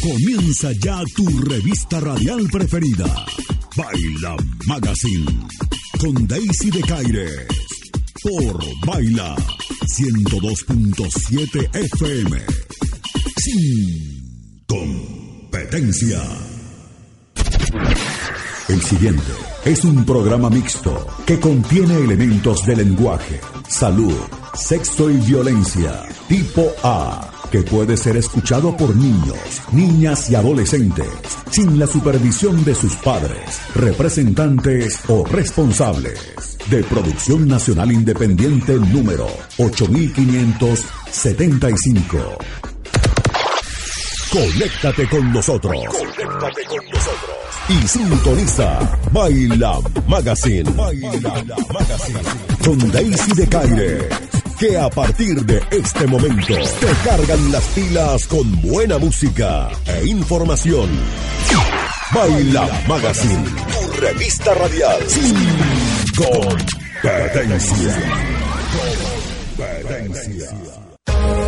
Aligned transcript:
Comienza 0.00 0.72
ya 0.72 1.02
tu 1.14 1.24
revista 1.40 2.00
radial 2.00 2.48
preferida. 2.50 3.26
Baila 3.76 4.36
Magazine. 4.66 5.26
Con 5.98 6.26
Daisy 6.26 6.70
de 6.70 6.80
Caires. 6.80 7.46
Por 8.22 8.64
Baila 8.86 9.36
102.7 9.96 11.74
FM. 11.74 12.42
Sin 13.36 14.64
competencia. 14.66 16.22
El 18.68 18.80
siguiente 18.82 19.32
es 19.64 19.84
un 19.84 20.04
programa 20.04 20.50
mixto 20.50 21.06
que 21.24 21.40
contiene 21.40 21.96
elementos 21.96 22.66
de 22.66 22.76
lenguaje, 22.76 23.40
salud, 23.66 24.12
sexo 24.52 25.10
y 25.10 25.16
violencia. 25.16 26.02
Tipo 26.28 26.70
A 26.82 27.30
que 27.50 27.62
puede 27.62 27.96
ser 27.96 28.18
escuchado 28.18 28.76
por 28.76 28.94
niños, 28.94 29.38
niñas 29.72 30.28
y 30.28 30.34
adolescentes, 30.34 31.08
sin 31.50 31.78
la 31.78 31.86
supervisión 31.86 32.62
de 32.62 32.74
sus 32.74 32.94
padres, 32.96 33.58
representantes 33.74 35.00
o 35.08 35.24
responsables. 35.24 36.58
De 36.68 36.84
Producción 36.84 37.48
Nacional 37.48 37.90
Independiente 37.90 38.74
número 38.74 39.28
8575. 39.56 42.18
Conéctate 44.30 45.08
con 45.08 45.32
nosotros. 45.32 45.72
Conéctate 45.72 46.64
con 46.66 46.84
nosotros. 46.92 47.47
Y 47.68 47.86
sintoniza 47.86 48.78
Baila 49.12 49.78
Magazine. 50.06 50.70
Baila 50.70 51.44
Magazine. 51.72 52.20
Con 52.64 52.90
Daisy 52.90 53.32
de 53.34 53.46
Caire 53.46 54.08
que 54.58 54.76
a 54.76 54.90
partir 54.90 55.44
de 55.44 55.62
este 55.70 56.06
momento 56.08 56.54
te 56.80 57.08
cargan 57.08 57.52
las 57.52 57.62
pilas 57.68 58.26
con 58.26 58.60
buena 58.60 58.98
música 58.98 59.68
e 59.86 60.08
información. 60.08 60.88
Baila 62.12 62.68
Magazine, 62.88 63.44
tu 63.44 64.00
revista 64.00 64.54
radial 64.54 65.00
sin 65.06 65.36
competencia. 66.16 67.94
Competencia. 69.56 71.47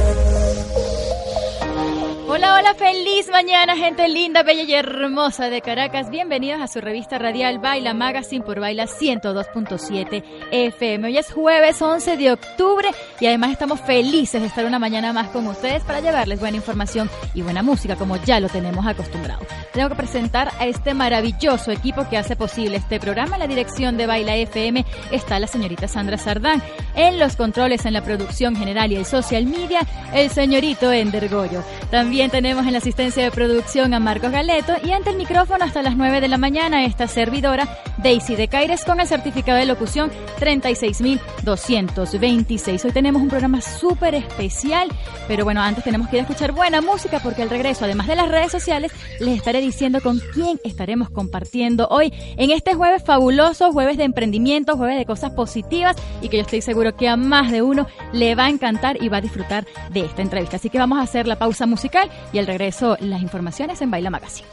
Feliz 2.77 3.29
mañana, 3.31 3.77
gente 3.77 4.09
linda, 4.09 4.43
bella 4.43 4.63
y 4.63 4.75
hermosa 4.75 5.51
de 5.51 5.61
Caracas. 5.61 6.09
Bienvenidos 6.09 6.61
a 6.61 6.69
su 6.69 6.81
revista 6.81 7.19
radial 7.19 7.59
Baila 7.59 7.95
Magazine 7.95 8.45
por 8.45 8.61
Baila 8.61 8.85
102.7 8.87 10.23
FM. 10.51 11.09
Hoy 11.09 11.19
es 11.19 11.33
jueves 11.33 11.83
11 11.83 12.17
de 12.17 12.33
octubre 12.33 12.89
y 13.19 13.27
además 13.27 13.51
estamos 13.51 13.81
felices 13.81 14.41
de 14.41 14.47
estar 14.47 14.65
una 14.65 14.79
mañana 14.79 15.13
más 15.13 15.29
con 15.29 15.47
ustedes 15.49 15.83
para 15.83 16.01
llevarles 16.01 16.39
buena 16.39 16.59
información 16.59 17.11
y 17.35 17.43
buena 17.43 17.63
música, 17.63 17.97
como 17.97 18.17
ya 18.17 18.39
lo 18.39 18.49
tenemos 18.49 18.87
acostumbrado. 18.87 19.41
Tengo 19.73 19.89
que 19.89 19.97
presentar 19.97 20.53
a 20.59 20.67
este 20.67 20.95
maravilloso 20.95 21.73
equipo 21.73 22.09
que 22.09 22.19
hace 22.19 22.37
posible 22.37 22.77
este 22.77 23.01
programa. 23.01 23.37
En 23.37 23.41
la 23.41 23.49
dirección 23.49 23.97
de 23.97 24.07
Baila 24.07 24.37
FM 24.37 24.85
está 25.11 25.39
la 25.39 25.49
señorita 25.49 25.89
Sandra 25.89 26.19
Sardán. 26.19 26.63
En 26.95 27.19
los 27.19 27.37
controles, 27.37 27.85
en 27.85 27.95
la 27.95 28.03
producción 28.03 28.55
general 28.57 28.93
y 28.93 28.97
el 28.97 29.07
social 29.07 29.47
media, 29.47 29.81
el 30.15 30.31
señorito 30.31 30.93
Ender 30.93 31.29
Goyo. 31.29 31.63
También 31.91 32.31
tenemos 32.31 32.60
en 32.67 32.73
la 32.73 32.79
asistencia 32.79 33.23
de 33.25 33.31
producción 33.31 33.95
a 33.95 34.01
Marcos 34.01 34.33
Galeto 34.33 34.75
y 34.85 34.93
ante 34.93 35.09
el 35.11 35.17
micrófono 35.17 35.65
hasta 35.65 35.83
las 35.83 35.97
9 35.97 36.21
de 36.21 36.29
la 36.29 36.37
mañana 36.37 36.85
esta 36.85 37.09
servidora 37.09 37.69
Daisy 37.99 38.35
de 38.35 38.49
Caires 38.49 38.85
con 38.85 39.01
el 39.01 39.07
certificado 39.07 39.59
de 39.59 39.67
locución 39.67 40.11
36226. 40.39 42.85
Hoy 42.85 42.93
tenemos 42.93 43.23
un 43.23 43.29
programa 43.29 43.61
súper 43.61 44.15
especial, 44.15 44.89
pero 45.29 45.45
bueno, 45.45 45.63
antes 45.63 45.85
tenemos 45.85 46.09
que 46.09 46.17
ir 46.17 46.21
a 46.21 46.23
escuchar 46.23 46.53
buena 46.53 46.81
música 46.81 47.21
porque 47.21 47.43
al 47.43 47.51
regreso, 47.51 47.85
además 47.85 48.09
de 48.09 48.17
las 48.17 48.29
redes 48.29 48.53
sociales, 48.53 48.93
les 49.21 49.37
estaré 49.37 49.61
diciendo 49.61 50.01
con 50.01 50.21
quién 50.35 50.59
estaremos 50.65 51.11
compartiendo 51.11 51.87
hoy 51.89 52.13
en 52.37 52.51
este 52.51 52.75
jueves 52.75 53.05
fabuloso, 53.05 53.73
jueves 53.73 53.97
de 53.97 54.05
emprendimiento, 54.05 54.77
jueves 54.77 54.99
de 54.99 55.07
cosas 55.07 55.33
positivas 55.33 55.97
y 56.21 56.29
que 56.29 56.39
yo 56.39 56.43
estoy 56.43 56.63
seguro 56.63 56.97
que 56.97 57.09
a 57.09 57.17
más 57.17 57.51
de 57.51 57.63
uno 57.63 57.87
le 58.13 58.35
va 58.35 58.47
a 58.47 58.51
encantar 58.51 59.03
y 59.03 59.09
va 59.09 59.19
a 59.19 59.23
disfrutar 59.23 59.67
de 59.91 60.01
esta 60.01 60.23
entrevista. 60.23 60.57
Así 60.57 60.69
que 60.69 60.79
vamos 60.79 60.99
a 60.99 61.03
hacer 61.03 61.27
la 61.27 61.39
pausa 61.39 61.67
musical 61.67 62.11
y 62.33 62.39
al 62.39 62.47
regreso 62.51 62.97
las 63.01 63.23
informaciones 63.23 63.81
en 63.81 63.91
Baila 63.93 64.11
Magazine. 64.11 64.49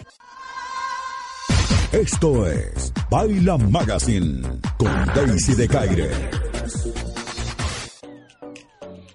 Esto 1.91 2.47
es 2.47 2.93
Baila 3.09 3.57
Magazine 3.57 4.41
con 4.77 5.05
Daisy 5.15 5.55
de 5.55 5.67
Caire. 5.67 6.11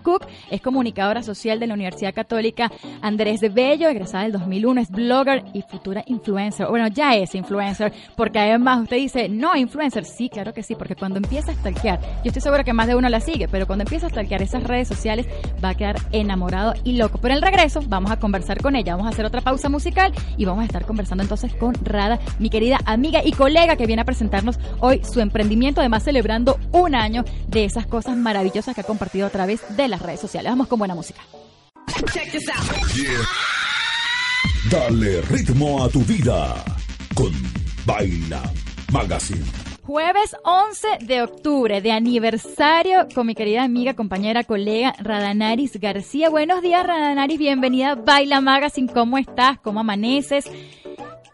Cook. 0.02 0.26
Es 0.50 0.61
comunicadora 0.61 1.23
social 1.23 1.61
de 1.61 1.69
la 1.69 1.75
Universidad 1.75 2.12
Católica 2.12 2.73
Andrés 3.00 3.40
de 3.40 3.49
Bello, 3.49 3.88
egresada 3.88 4.25
del 4.25 4.32
2001, 4.32 4.81
es 4.81 4.90
blogger 4.90 5.44
y 5.55 5.62
futura 5.62 6.02
influencer. 6.06 6.67
Bueno, 6.67 6.88
ya 6.88 7.14
es 7.14 7.34
influencer, 7.34 7.93
porque 8.17 8.40
además 8.40 8.82
usted 8.82 8.96
dice, 8.96 9.29
no, 9.29 9.55
influencer. 9.56 10.05
Sí, 10.05 10.29
claro 10.29 10.52
que 10.52 10.62
sí, 10.62 10.75
porque 10.75 10.96
cuando 10.96 11.19
empieza 11.19 11.52
a 11.52 11.55
stalkear, 11.55 12.00
yo 12.00 12.26
estoy 12.26 12.43
segura 12.43 12.64
que 12.64 12.73
más 12.73 12.88
de 12.88 12.96
uno 12.96 13.08
la 13.08 13.20
sigue, 13.20 13.46
pero 13.49 13.67
cuando 13.67 13.84
empieza 13.84 14.06
a 14.06 14.11
stalkear 14.11 14.43
esas 14.43 14.64
redes 14.64 14.88
sociales 14.88 15.26
va 15.64 15.70
a 15.70 15.75
quedar 15.75 15.96
enamorado 16.11 16.75
y 16.84 16.96
loco. 16.96 17.19
Pero 17.20 17.34
el 17.34 17.43
regreso 17.43 17.81
vamos 17.87 18.11
a 18.11 18.19
conversar 18.19 18.61
con 18.61 18.76
ella, 18.76 18.96
vamos 18.96 19.06
a 19.06 19.11
hacer 19.11 19.25
otra 19.25 19.40
pausa 19.40 19.69
musical 19.69 20.12
y 20.37 20.44
vamos 20.44 20.62
a 20.62 20.67
estar 20.67 20.84
conversando 20.84 21.23
entonces 21.23 21.55
con 21.55 21.75
Rada, 21.84 22.19
mi 22.38 22.50
querida 22.50 22.71
querida 22.72 22.90
amiga 22.90 23.20
y 23.24 23.32
colega 23.32 23.76
que 23.76 23.86
viene 23.86 24.02
a 24.02 24.04
presentarnos 24.04 24.58
hoy 24.80 25.02
su 25.04 25.20
emprendimiento, 25.20 25.80
además 25.80 26.04
celebrando 26.04 26.58
un 26.72 26.94
año 26.94 27.24
de 27.48 27.64
esas 27.64 27.86
cosas 27.86 28.16
maravillosas 28.16 28.74
que 28.74 28.80
ha 28.80 28.84
compartido 28.84 29.26
a 29.26 29.30
través 29.30 29.60
de 29.76 29.88
las 29.88 30.00
redes 30.00 30.20
sociales. 30.20 30.50
Vamos 30.50 30.69
con 30.69 30.78
buena 30.78 30.94
música. 30.94 31.20
Dale 34.70 35.20
ritmo 35.22 35.84
a 35.84 35.88
tu 35.88 36.00
vida 36.02 36.64
con 37.14 37.32
Baila 37.84 38.42
Magazine. 38.92 39.44
Jueves 39.84 40.36
11 40.44 41.04
de 41.06 41.22
octubre, 41.22 41.80
de 41.82 41.90
aniversario 41.90 43.08
con 43.14 43.26
mi 43.26 43.34
querida 43.34 43.64
amiga, 43.64 43.94
compañera, 43.94 44.44
colega 44.44 44.94
Radanaris 44.98 45.78
García. 45.80 46.30
Buenos 46.30 46.62
días, 46.62 46.86
Radanaris. 46.86 47.38
Bienvenida 47.38 47.90
a 47.90 47.94
Baila 47.96 48.40
Magazine. 48.40 48.90
¿Cómo 48.92 49.19
estás? 49.19 49.58
¿Cómo 49.58 49.80
amaneces? 49.80 50.48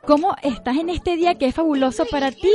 ¿Cómo 0.08 0.34
estás 0.42 0.78
en 0.78 0.88
este 0.88 1.16
día 1.16 1.34
que 1.34 1.44
es 1.44 1.54
fabuloso 1.54 2.06
para 2.06 2.32
ti? 2.32 2.50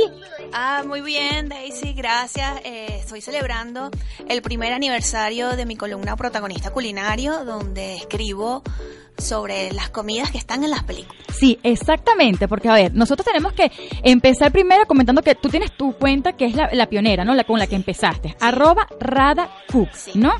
Ah, 0.52 0.82
muy 0.84 1.02
bien, 1.02 1.48
Daisy, 1.48 1.92
gracias. 1.92 2.60
Eh, 2.64 2.96
estoy 2.98 3.20
celebrando 3.20 3.92
el 4.28 4.42
primer 4.42 4.72
aniversario 4.72 5.50
de 5.54 5.64
mi 5.64 5.76
columna 5.76 6.16
Protagonista 6.16 6.72
Culinario, 6.72 7.44
donde 7.44 7.94
escribo 7.94 8.64
sobre 9.16 9.72
las 9.72 9.88
comidas 9.90 10.32
que 10.32 10.38
están 10.38 10.64
en 10.64 10.70
las 10.70 10.82
películas. 10.82 11.22
Sí, 11.32 11.60
exactamente, 11.62 12.48
porque 12.48 12.68
a 12.68 12.74
ver, 12.74 12.92
nosotros 12.92 13.24
tenemos 13.24 13.52
que 13.52 13.70
empezar 14.02 14.50
primero 14.50 14.86
comentando 14.86 15.22
que 15.22 15.36
tú 15.36 15.48
tienes 15.48 15.76
tu 15.76 15.92
cuenta 15.92 16.32
que 16.32 16.46
es 16.46 16.56
la, 16.56 16.86
pionera, 16.88 17.24
¿no? 17.24 17.36
La 17.36 17.44
con 17.44 17.60
la 17.60 17.68
que 17.68 17.76
empezaste, 17.76 18.34
arroba 18.40 18.88
Rada 18.98 19.48
Cook, 19.70 19.90
¿no? 20.16 20.32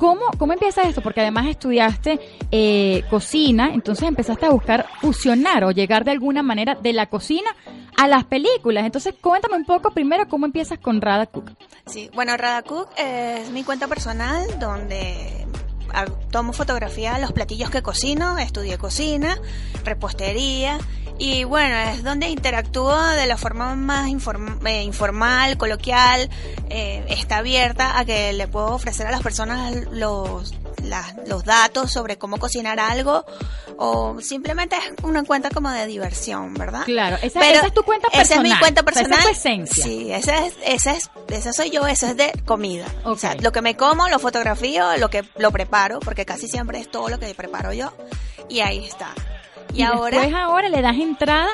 ¿Cómo, 0.00 0.22
¿Cómo 0.38 0.54
empieza 0.54 0.80
esto? 0.80 1.02
Porque 1.02 1.20
además 1.20 1.46
estudiaste 1.46 2.18
eh, 2.50 3.04
cocina, 3.10 3.74
entonces 3.74 4.08
empezaste 4.08 4.46
a 4.46 4.50
buscar 4.50 4.86
fusionar 5.02 5.62
o 5.64 5.72
llegar 5.72 6.06
de 6.06 6.10
alguna 6.10 6.42
manera 6.42 6.74
de 6.74 6.94
la 6.94 7.04
cocina 7.04 7.50
a 7.98 8.08
las 8.08 8.24
películas. 8.24 8.86
Entonces, 8.86 9.14
cuéntame 9.20 9.56
un 9.56 9.66
poco 9.66 9.90
primero 9.90 10.26
cómo 10.26 10.46
empiezas 10.46 10.78
con 10.78 11.02
Rada 11.02 11.26
Cook. 11.26 11.50
Sí, 11.84 12.08
bueno, 12.14 12.34
Rada 12.38 12.62
Cook 12.62 12.88
es 12.96 13.50
mi 13.50 13.62
cuenta 13.62 13.88
personal 13.88 14.58
donde 14.58 15.46
tomo 16.30 16.54
fotografía 16.54 17.12
de 17.12 17.20
los 17.20 17.32
platillos 17.32 17.68
que 17.68 17.82
cocino, 17.82 18.38
estudié 18.38 18.78
cocina, 18.78 19.36
repostería 19.84 20.78
y 21.20 21.44
bueno, 21.44 21.76
es 21.76 22.02
donde 22.02 22.30
interactúo 22.30 22.98
de 22.98 23.26
la 23.26 23.36
forma 23.36 23.74
más 23.76 24.08
eh, 24.08 24.82
informal, 24.82 25.58
coloquial, 25.58 26.30
eh, 26.70 27.04
está 27.10 27.36
abierta 27.38 27.98
a 27.98 28.06
que 28.06 28.32
le 28.32 28.48
puedo 28.48 28.68
ofrecer 28.68 29.06
a 29.06 29.10
las 29.10 29.20
personas 29.20 29.74
los, 29.92 30.54
los 31.26 31.44
datos 31.44 31.92
sobre 31.92 32.16
cómo 32.16 32.38
cocinar 32.38 32.80
algo 32.80 33.26
o 33.76 34.18
simplemente 34.22 34.76
es 34.76 35.04
una 35.04 35.22
cuenta 35.24 35.50
como 35.50 35.70
de 35.70 35.86
diversión, 35.86 36.54
¿verdad? 36.54 36.84
Claro, 36.86 37.18
esa, 37.20 37.66
es 37.66 37.74
tu 37.74 37.82
cuenta 37.82 38.08
personal. 38.08 38.24
Esa 38.24 38.34
es 38.36 38.42
mi 38.42 38.58
cuenta 38.58 38.82
personal. 38.82 39.12
esa 39.12 39.20
es 39.20 39.26
tu 39.26 39.48
esencia. 39.48 39.84
Sí, 39.84 40.10
esa 40.10 40.46
es, 40.46 40.54
esa 40.64 40.92
es, 40.94 41.10
esa 41.28 41.52
soy 41.52 41.68
yo, 41.68 41.86
eso 41.86 42.06
es 42.06 42.16
de 42.16 42.32
comida. 42.46 42.86
O 43.04 43.18
sea, 43.18 43.34
lo 43.34 43.52
que 43.52 43.60
me 43.60 43.76
como, 43.76 44.08
lo 44.08 44.18
fotografío, 44.20 44.96
lo 44.96 45.10
que 45.10 45.22
lo 45.36 45.50
preparo, 45.50 46.00
porque 46.00 46.24
casi 46.24 46.48
siempre 46.48 46.80
es 46.80 46.90
todo 46.90 47.10
lo 47.10 47.18
que 47.18 47.34
preparo 47.34 47.74
yo 47.74 47.92
y 48.48 48.60
ahí 48.60 48.86
está. 48.86 49.14
Y, 49.74 49.82
ahora. 49.82 50.18
Después 50.18 50.34
ahora 50.34 50.68
le 50.68 50.82
das 50.82 50.96
entrada 50.96 51.48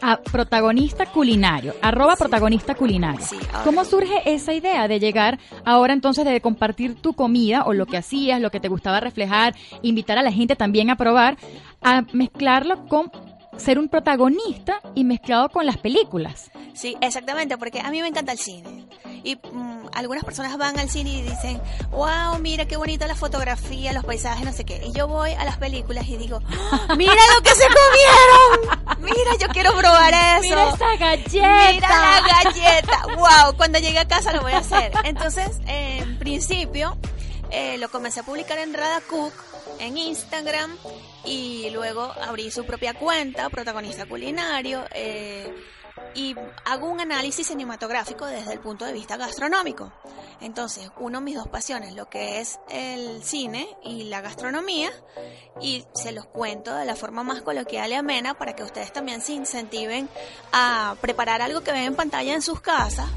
a 0.00 0.18
protagonista 0.18 1.06
culinario, 1.06 1.74
arroba 1.80 2.14
protagonista 2.16 2.74
culinario. 2.74 3.24
¿Cómo 3.64 3.86
surge 3.86 4.20
esa 4.26 4.52
idea 4.52 4.86
de 4.86 5.00
llegar 5.00 5.38
ahora 5.64 5.94
entonces 5.94 6.26
de 6.26 6.40
compartir 6.42 6.94
tu 6.96 7.14
comida 7.14 7.64
o 7.64 7.72
lo 7.72 7.86
que 7.86 7.96
hacías, 7.96 8.38
lo 8.38 8.50
que 8.50 8.60
te 8.60 8.68
gustaba 8.68 9.00
reflejar, 9.00 9.54
invitar 9.80 10.18
a 10.18 10.22
la 10.22 10.30
gente 10.30 10.56
también 10.56 10.90
a 10.90 10.96
probar, 10.96 11.38
a 11.80 12.02
mezclarlo 12.12 12.86
con 12.86 13.10
ser 13.56 13.78
un 13.78 13.88
protagonista 13.88 14.80
y 14.94 15.04
mezclado 15.04 15.48
con 15.48 15.64
las 15.64 15.78
películas? 15.78 16.50
Sí, 16.74 16.96
exactamente, 17.00 17.56
porque 17.56 17.80
a 17.80 17.90
mí 17.90 18.02
me 18.02 18.08
encanta 18.08 18.32
el 18.32 18.38
cine. 18.38 18.86
Y 19.24 19.36
mm, 19.36 19.88
algunas 19.94 20.22
personas 20.22 20.56
van 20.58 20.78
al 20.78 20.90
cine 20.90 21.10
y 21.10 21.22
dicen, 21.22 21.60
wow, 21.90 22.38
mira 22.40 22.66
qué 22.66 22.76
bonita 22.76 23.06
la 23.06 23.16
fotografía, 23.16 23.92
los 23.94 24.04
paisajes, 24.04 24.44
no 24.44 24.52
sé 24.52 24.64
qué. 24.64 24.84
Y 24.86 24.92
yo 24.92 25.08
voy 25.08 25.32
a 25.32 25.44
las 25.44 25.56
películas 25.56 26.06
y 26.06 26.18
digo, 26.18 26.40
mira 26.96 27.22
lo 27.34 27.42
que 27.42 27.54
se 27.54 27.64
comieron. 27.64 28.84
Mira, 29.00 29.36
yo 29.38 29.48
quiero 29.48 29.72
probar 29.72 30.12
eso. 30.12 30.40
Mira 30.42 30.70
esa 30.70 30.96
galleta. 30.96 31.72
Mira 31.72 31.88
la 31.88 32.42
galleta. 32.44 33.06
Wow, 33.16 33.56
cuando 33.56 33.78
llegue 33.78 33.98
a 33.98 34.06
casa 34.06 34.32
lo 34.32 34.42
voy 34.42 34.52
a 34.52 34.58
hacer. 34.58 34.92
Entonces, 35.04 35.58
en 35.66 36.18
principio, 36.18 36.96
eh, 37.50 37.78
lo 37.78 37.88
comencé 37.90 38.20
a 38.20 38.22
publicar 38.24 38.58
en 38.58 38.74
Rada 38.74 39.00
Cook, 39.08 39.32
en 39.78 39.96
Instagram, 39.96 40.76
y 41.24 41.70
luego 41.70 42.12
abrí 42.22 42.50
su 42.50 42.64
propia 42.66 42.94
cuenta, 42.94 43.48
protagonista 43.48 44.06
culinario. 44.06 44.84
Eh, 44.94 45.52
y 46.14 46.36
hago 46.64 46.88
un 46.88 47.00
análisis 47.00 47.46
cinematográfico 47.46 48.26
desde 48.26 48.52
el 48.52 48.60
punto 48.60 48.84
de 48.84 48.92
vista 48.92 49.16
gastronómico. 49.16 49.92
Entonces, 50.40 50.90
uno 50.98 51.18
de 51.18 51.24
mis 51.24 51.36
dos 51.36 51.48
pasiones, 51.48 51.94
lo 51.94 52.08
que 52.08 52.40
es 52.40 52.58
el 52.68 53.22
cine 53.22 53.68
y 53.82 54.04
la 54.04 54.20
gastronomía, 54.20 54.90
y 55.60 55.84
se 55.94 56.12
los 56.12 56.26
cuento 56.26 56.74
de 56.74 56.84
la 56.84 56.96
forma 56.96 57.22
más 57.22 57.42
coloquial 57.42 57.90
y 57.90 57.94
amena 57.94 58.34
para 58.34 58.54
que 58.54 58.62
ustedes 58.62 58.92
también 58.92 59.20
se 59.20 59.32
incentiven 59.32 60.08
a 60.52 60.96
preparar 61.00 61.42
algo 61.42 61.62
que 61.62 61.72
ven 61.72 61.84
en 61.84 61.94
pantalla 61.94 62.34
en 62.34 62.42
sus 62.42 62.60
casas 62.60 63.08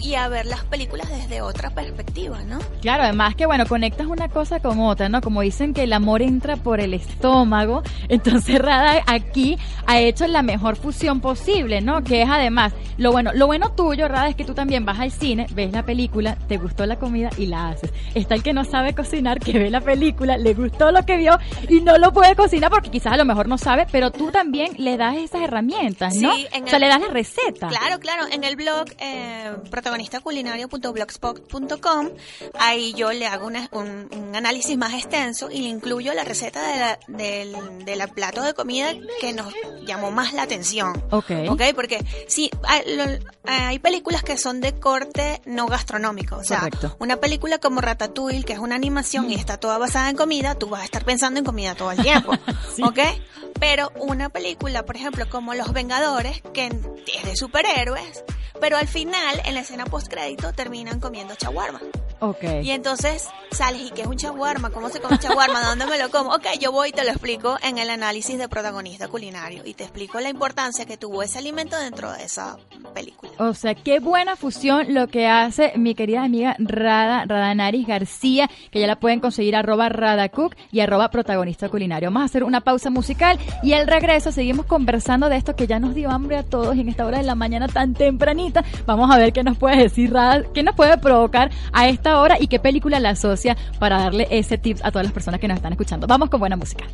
y 0.00 0.14
a 0.14 0.28
ver 0.28 0.46
las 0.46 0.64
películas 0.64 1.08
desde 1.08 1.42
otra 1.42 1.70
perspectiva, 1.70 2.42
¿no? 2.44 2.58
Claro, 2.80 3.04
además 3.04 3.34
que 3.34 3.46
bueno, 3.46 3.66
conectas 3.66 4.06
una 4.06 4.28
cosa 4.28 4.60
con 4.60 4.80
otra, 4.80 5.08
¿no? 5.08 5.20
Como 5.20 5.42
dicen 5.42 5.74
que 5.74 5.84
el 5.84 5.92
amor 5.92 6.22
entra 6.22 6.56
por 6.56 6.80
el 6.80 6.94
estómago, 6.94 7.82
entonces 8.08 8.58
Rada 8.60 9.02
aquí 9.06 9.58
ha 9.86 10.00
hecho 10.00 10.26
la 10.26 10.42
mejor 10.42 10.76
fusión 10.76 11.20
posible, 11.20 11.80
¿no? 11.80 12.02
Que 12.02 12.22
es 12.22 12.28
además, 12.28 12.72
lo 12.96 13.12
bueno, 13.12 13.32
lo 13.34 13.46
bueno 13.46 13.72
tuyo, 13.72 14.08
Rada, 14.08 14.28
es 14.28 14.36
que 14.36 14.44
tú 14.44 14.54
también 14.54 14.84
vas 14.84 15.00
al 15.00 15.10
cine, 15.10 15.46
ves 15.52 15.72
la 15.72 15.84
película, 15.84 16.36
te 16.48 16.58
gustó 16.58 16.86
la 16.86 16.96
comida 16.96 17.30
y 17.36 17.46
la 17.46 17.68
haces. 17.68 17.92
Está 18.14 18.34
el 18.34 18.42
que 18.42 18.52
no 18.52 18.64
sabe 18.64 18.94
cocinar, 18.94 19.40
que 19.40 19.58
ve 19.58 19.70
la 19.70 19.80
película, 19.80 20.36
le 20.36 20.54
gustó 20.54 20.92
lo 20.92 21.04
que 21.04 21.16
vio 21.16 21.38
y 21.68 21.80
no 21.80 21.98
lo 21.98 22.12
puede 22.12 22.34
cocinar 22.36 22.70
porque 22.70 22.90
quizás 22.90 23.12
a 23.12 23.16
lo 23.16 23.24
mejor 23.24 23.48
no 23.48 23.58
sabe, 23.58 23.86
pero 23.90 24.10
tú 24.10 24.30
también 24.30 24.72
le 24.76 24.96
das 24.96 25.16
esas 25.16 25.42
herramientas, 25.42 26.14
¿no? 26.16 26.34
Sí, 26.34 26.46
o 26.62 26.68
sea, 26.68 26.78
le 26.78 26.88
das 26.88 27.00
la 27.00 27.08
receta. 27.08 27.68
Claro, 27.68 27.98
claro, 27.98 28.24
en 28.30 28.44
el 28.44 28.56
blog 28.56 28.86
eh, 28.98 29.52
protagonistaculinario.blogspot.com. 29.88 32.10
Ahí 32.58 32.92
yo 32.94 33.12
le 33.12 33.26
hago 33.26 33.46
un, 33.46 33.56
análisis 34.34 34.76
más 34.76 34.94
extenso 34.94 35.48
y 35.50 35.62
le 35.62 35.68
incluyo 35.68 36.12
la 36.14 36.24
receta 36.24 36.66
de 36.66 36.78
la, 36.78 36.98
del, 37.08 37.56
plato 38.14 38.42
de 38.42 38.54
comida 38.54 38.92
que 39.20 39.32
nos 39.32 39.52
llamó 39.84 40.10
más 40.10 40.32
la 40.32 40.42
atención. 40.42 41.00
Ok. 41.10 41.30
okay 41.48 41.72
porque 41.72 42.04
sí, 42.26 42.50
hay, 43.44 43.78
películas 43.78 44.22
que 44.22 44.36
son 44.36 44.60
de 44.60 44.78
corte 44.78 45.40
no 45.46 45.66
gastronómico. 45.66 46.36
O 46.36 46.44
sea, 46.44 46.68
una 46.98 47.16
película 47.16 47.58
como 47.58 47.80
Ratatouille, 47.80 48.44
que 48.44 48.52
es 48.54 48.58
una 48.58 48.74
animación 48.74 49.30
y 49.30 49.34
está 49.34 49.58
toda 49.58 49.78
basada 49.78 50.10
en 50.10 50.16
comida, 50.16 50.56
tú 50.56 50.68
vas 50.68 50.82
a 50.82 50.84
estar 50.84 51.04
pensando 51.04 51.38
en 51.38 51.44
comida 51.44 51.74
todo 51.74 51.92
el 51.92 52.02
tiempo. 52.02 52.32
¿Ok? 52.82 52.98
Pero 53.58 53.90
una 53.96 54.28
película, 54.28 54.84
por 54.84 54.96
ejemplo, 54.96 55.28
como 55.28 55.54
Los 55.54 55.72
Vengadores, 55.72 56.42
que 56.52 56.66
es 56.66 57.24
de 57.24 57.36
superhéroes, 57.36 58.24
pero 58.60 58.76
al 58.76 58.88
final, 58.88 59.40
en 59.44 59.54
la 59.54 59.60
escena 59.60 59.84
post 59.84 60.08
crédito, 60.08 60.52
terminan 60.52 61.00
comiendo 61.00 61.34
chaguarma. 61.34 61.80
Ok. 62.20 62.44
Y 62.62 62.70
entonces 62.70 63.28
sales 63.50 63.82
y 63.82 63.90
qué 63.90 64.02
es 64.02 64.06
un 64.06 64.16
chaguarma, 64.16 64.70
cómo 64.70 64.88
se 64.88 65.00
come 65.00 65.14
un 65.14 65.20
chaguarma, 65.20 65.62
dónde 65.62 65.86
me 65.86 65.98
lo 65.98 66.10
como. 66.10 66.34
Ok, 66.34 66.46
yo 66.60 66.72
voy 66.72 66.90
y 66.90 66.92
te 66.92 67.04
lo 67.04 67.10
explico 67.10 67.56
en 67.62 67.78
el 67.78 67.90
análisis 67.90 68.38
de 68.38 68.48
protagonista 68.48 69.08
culinario 69.08 69.62
y 69.64 69.74
te 69.74 69.84
explico 69.84 70.20
la 70.20 70.28
importancia 70.28 70.84
que 70.84 70.96
tuvo 70.96 71.22
ese 71.22 71.38
alimento 71.38 71.78
dentro 71.78 72.12
de 72.12 72.24
esa 72.24 72.56
película. 72.94 73.32
O 73.38 73.54
sea, 73.54 73.74
qué 73.74 74.00
buena 74.00 74.36
fusión 74.36 74.94
lo 74.94 75.08
que 75.08 75.26
hace 75.26 75.72
mi 75.76 75.94
querida 75.94 76.24
amiga 76.24 76.56
Rada, 76.58 77.24
Radanaris 77.26 77.86
García, 77.86 78.50
que 78.70 78.80
ya 78.80 78.86
la 78.86 78.98
pueden 78.98 79.20
conseguir 79.20 79.56
arroba 79.56 79.88
Radacook 79.88 80.56
y 80.72 80.80
arroba 80.80 81.10
protagonista 81.10 81.68
culinario. 81.68 82.08
Vamos 82.08 82.22
a 82.22 82.26
hacer 82.26 82.44
una 82.44 82.60
pausa 82.60 82.90
musical 82.90 83.38
y 83.62 83.72
al 83.72 83.86
regreso 83.86 84.32
seguimos 84.32 84.66
conversando 84.66 85.28
de 85.28 85.36
esto 85.36 85.56
que 85.56 85.66
ya 85.66 85.78
nos 85.78 85.94
dio 85.94 86.10
hambre 86.10 86.36
a 86.36 86.42
todos 86.42 86.76
en 86.76 86.88
esta 86.88 87.06
hora 87.06 87.18
de 87.18 87.24
la 87.24 87.34
mañana 87.34 87.68
tan 87.68 87.94
tempranita. 87.94 88.64
Vamos 88.86 89.10
a 89.10 89.18
ver 89.18 89.32
qué 89.32 89.42
nos 89.42 89.56
puede 89.56 89.76
decir 89.76 90.12
Rada, 90.12 90.42
qué 90.52 90.62
nos 90.62 90.74
puede 90.74 90.98
provocar 90.98 91.50
a 91.72 91.88
esta 91.88 92.07
ahora 92.08 92.36
y 92.40 92.48
qué 92.48 92.58
película 92.58 93.00
la 93.00 93.10
asocia 93.10 93.56
para 93.78 93.98
darle 93.98 94.26
ese 94.30 94.58
tips 94.58 94.84
a 94.84 94.90
todas 94.90 95.06
las 95.06 95.12
personas 95.12 95.40
que 95.40 95.48
nos 95.48 95.56
están 95.56 95.72
escuchando. 95.72 96.06
Vamos 96.06 96.30
con 96.30 96.40
buena 96.40 96.56
música. 96.56 96.84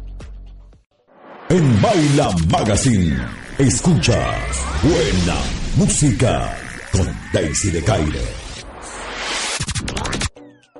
En 1.48 1.82
Baila 1.82 2.30
Magazine, 2.50 3.16
escucha 3.58 4.18
buena 4.82 5.38
música 5.76 6.56
con 6.90 7.06
Daisy 7.32 7.70
de 7.70 7.84
Caire. 7.84 8.20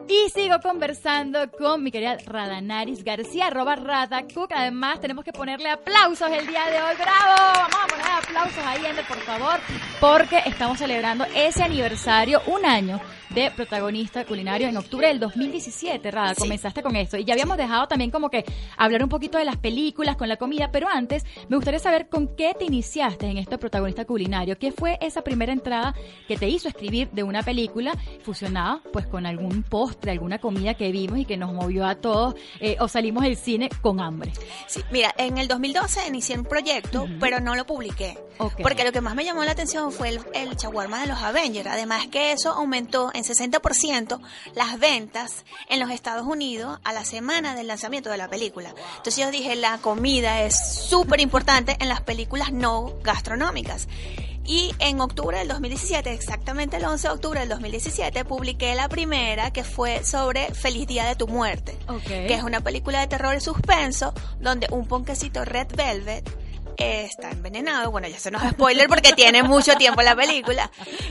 Y 0.09 0.31
sigo 0.31 0.61
conversando 0.61 1.51
con 1.51 1.83
mi 1.83 1.91
querida 1.91 2.17
Radanaris 2.25 3.05
García, 3.05 3.49
arroba 3.49 3.77
Radacook. 3.77 4.51
Además, 4.55 5.01
tenemos 5.01 5.25
que 5.25 5.33
ponerle 5.33 5.71
aplausos 5.71 6.29
el 6.31 6.47
día 6.47 6.65
de 6.67 6.83
hoy. 6.83 6.95
¡Bravo! 6.97 7.53
Vamos 7.55 7.77
a 7.83 7.87
poner 7.87 8.07
aplausos 8.07 8.65
ahí, 8.65 8.87
Ender, 8.87 9.07
por 9.07 9.19
favor 9.19 9.61
porque 10.01 10.43
estamos 10.47 10.79
celebrando 10.79 11.25
ese 11.35 11.63
aniversario, 11.63 12.41
un 12.47 12.65
año 12.65 13.01
de 13.35 13.51
protagonista 13.51 14.25
culinario 14.25 14.69
en 14.69 14.77
octubre 14.77 15.09
del 15.09 15.19
2017, 15.19 16.11
Rada. 16.11 16.35
Comenzaste 16.35 16.83
con 16.83 16.95
esto. 16.95 17.17
Y 17.17 17.25
ya 17.25 17.35
habíamos 17.35 17.57
dejado 17.57 17.89
también 17.89 18.11
como 18.11 18.31
que 18.31 18.45
hablar 18.77 19.03
un 19.03 19.09
poquito 19.09 19.39
de 19.39 19.45
las 19.45 19.57
películas 19.57 20.17
con 20.17 20.29
la 20.29 20.37
comida, 20.37 20.71
pero 20.71 20.89
antes 20.89 21.25
me 21.49 21.57
gustaría 21.57 21.81
saber 21.81 22.09
con 22.09 22.37
qué 22.37 22.55
te 22.57 22.65
iniciaste 22.65 23.27
en 23.27 23.39
este 23.39 23.59
protagonista 23.59 24.05
culinario. 24.05 24.59
¿Qué 24.59 24.71
fue 24.71 24.99
esa 25.01 25.23
primera 25.23 25.53
entrada 25.53 25.95
que 26.29 26.37
te 26.37 26.49
hizo 26.49 26.69
escribir 26.69 27.11
de 27.11 27.23
una 27.25 27.43
película 27.43 27.93
fusionada 28.23 28.81
pues 28.93 29.07
con 29.07 29.27
algún 29.27 29.63
postre, 29.65 30.13
alguna 30.13 30.39
comida 30.39 30.75
que 30.75 30.93
vimos 30.93 31.19
y 31.19 31.25
que 31.25 31.37
nos 31.37 31.53
movió 31.53 31.87
a 31.87 31.97
todos 31.97 32.35
eh, 32.61 32.77
o 32.79 32.87
salimos 32.89 33.25
del 33.25 33.37
cine 33.37 33.69
con 33.81 34.01
hambre? 34.01 34.33
Sí, 34.69 34.81
mira, 34.93 35.13
en 35.19 35.39
el 35.39 35.49
2012 35.49 36.09
inicié 36.09 36.39
un 36.39 36.45
proyecto, 36.45 37.07
pero 37.19 37.41
no 37.41 37.57
lo 37.57 37.67
publiqué. 37.67 38.17
Porque 38.63 38.85
lo 38.85 38.93
que 38.93 39.01
más 39.01 39.15
me 39.15 39.25
llamó 39.25 39.45
la 39.45 39.53
atención 39.53 39.93
fue 39.97 40.11
el, 40.11 40.21
el 40.35 40.57
chaguarma 40.57 41.01
de 41.01 41.07
los 41.07 41.19
Avengers. 41.19 41.69
Además 41.71 42.07
que 42.09 42.33
eso 42.33 42.51
aumentó 42.53 43.11
en 43.15 43.25
60% 43.25 44.21
las 44.55 44.79
ventas 44.79 45.45
en 45.69 45.81
los 45.81 45.91
Estados 45.91 46.27
Unidos 46.27 46.79
a 46.85 46.93
la 46.93 47.05
semana 47.05 47.55
del 47.55 47.69
lanzamiento 47.69 48.11
de 48.11 48.19
la 48.19 48.29
película. 48.29 48.75
Entonces 48.97 49.17
yo 49.17 49.31
dije, 49.31 49.57
la 49.57 49.79
comida 49.79 50.43
es 50.43 50.57
súper 50.89 51.21
importante 51.21 51.77
en 51.81 51.89
las 51.89 52.01
películas 52.01 52.53
no 52.53 52.93
gastronómicas. 53.03 53.89
Y 54.47 54.75
en 54.79 55.01
octubre 55.01 55.39
del 55.39 55.49
2017, 55.49 56.13
exactamente 56.13 56.77
el 56.77 56.85
11 56.85 57.09
de 57.09 57.15
octubre 57.15 57.41
del 57.41 57.49
2017, 57.49 58.27
publiqué 58.27 58.75
la 58.75 58.91
primera 58.91 59.51
que 59.53 59.65
fue 59.65 60.05
sobre 60.05 60.53
Feliz 60.53 60.87
Día 60.87 61.07
de 61.07 61.17
tu 61.17 61.27
Muerte, 61.27 61.79
que 62.05 62.35
es 62.35 62.43
una 62.43 62.61
película 62.61 63.01
de 63.01 63.07
terror 63.07 63.35
y 63.35 63.41
suspenso 63.41 64.13
donde 64.41 64.69
un 64.71 64.87
ponquecito 64.87 65.47
Red 65.47 65.69
Velvet 65.75 66.44
está 66.79 67.31
envenenado. 67.31 67.91
Bueno, 67.91 68.09
ya 68.09 68.19
se 68.19 68.31
nos 68.31 68.43
spoiler 68.43 68.89
porque 68.89 69.13
tiene 69.13 69.43
mucho 69.43 69.77
tiempo 69.77 70.03
la 70.03 70.17
película. 70.17 70.71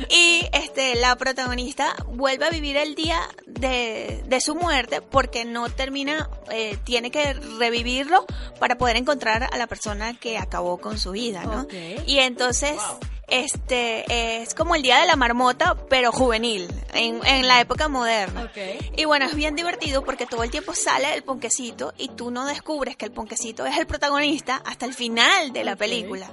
Y 0.10 0.48
este, 0.52 0.96
la 0.96 1.16
protagonista 1.16 1.96
vuelve 2.08 2.46
a 2.46 2.50
vivir 2.50 2.78
el 2.78 2.96
día 2.96 3.20
de, 3.46 4.24
de 4.26 4.42
su 4.42 4.56
muerte 4.56 5.02
porque 5.02 5.46
no 5.46 5.70
termina, 5.70 6.30
eh, 6.52 6.78
tiene 6.84 7.12
que 7.12 7.34
revivirlo 7.34 8.26
para 8.60 8.78
poder 8.78 8.98
encontrar 8.98 9.50
a 9.52 9.58
la 9.58 9.68
persona 9.68 10.14
que 10.14 10.38
acabó 10.38 10.78
con 10.78 10.98
su 10.98 11.12
vida, 11.12 11.44
¿no? 11.44 11.68
Y 12.06 12.20
entonces 12.20 12.78
este 13.28 14.42
es 14.42 14.54
como 14.54 14.76
el 14.76 14.82
día 14.82 15.00
de 15.00 15.08
la 15.08 15.16
marmota, 15.16 15.76
pero 15.90 16.12
juvenil, 16.12 16.68
en, 16.94 17.26
en 17.26 17.48
la 17.48 17.62
época 17.62 17.88
moderna. 17.88 18.52
Y 18.96 19.06
bueno, 19.06 19.26
es 19.26 19.36
bien 19.36 19.56
divertido 19.56 20.04
porque 20.04 20.26
todo 20.26 20.44
el 20.44 20.52
tiempo 20.52 20.74
sale 20.76 21.14
el 21.14 21.24
ponquecito 21.24 21.94
y 21.98 22.10
tú 22.10 22.32
no 22.32 22.46
descubres 22.46 22.96
que 22.96 23.06
el 23.06 23.12
ponquecito 23.12 23.66
es 23.66 23.78
el 23.78 23.88
protagonista 23.88 24.62
hasta 24.66 24.86
el 24.86 24.94
final 24.94 25.54
de 25.54 25.64
la 25.64 25.76
película. 25.76 26.30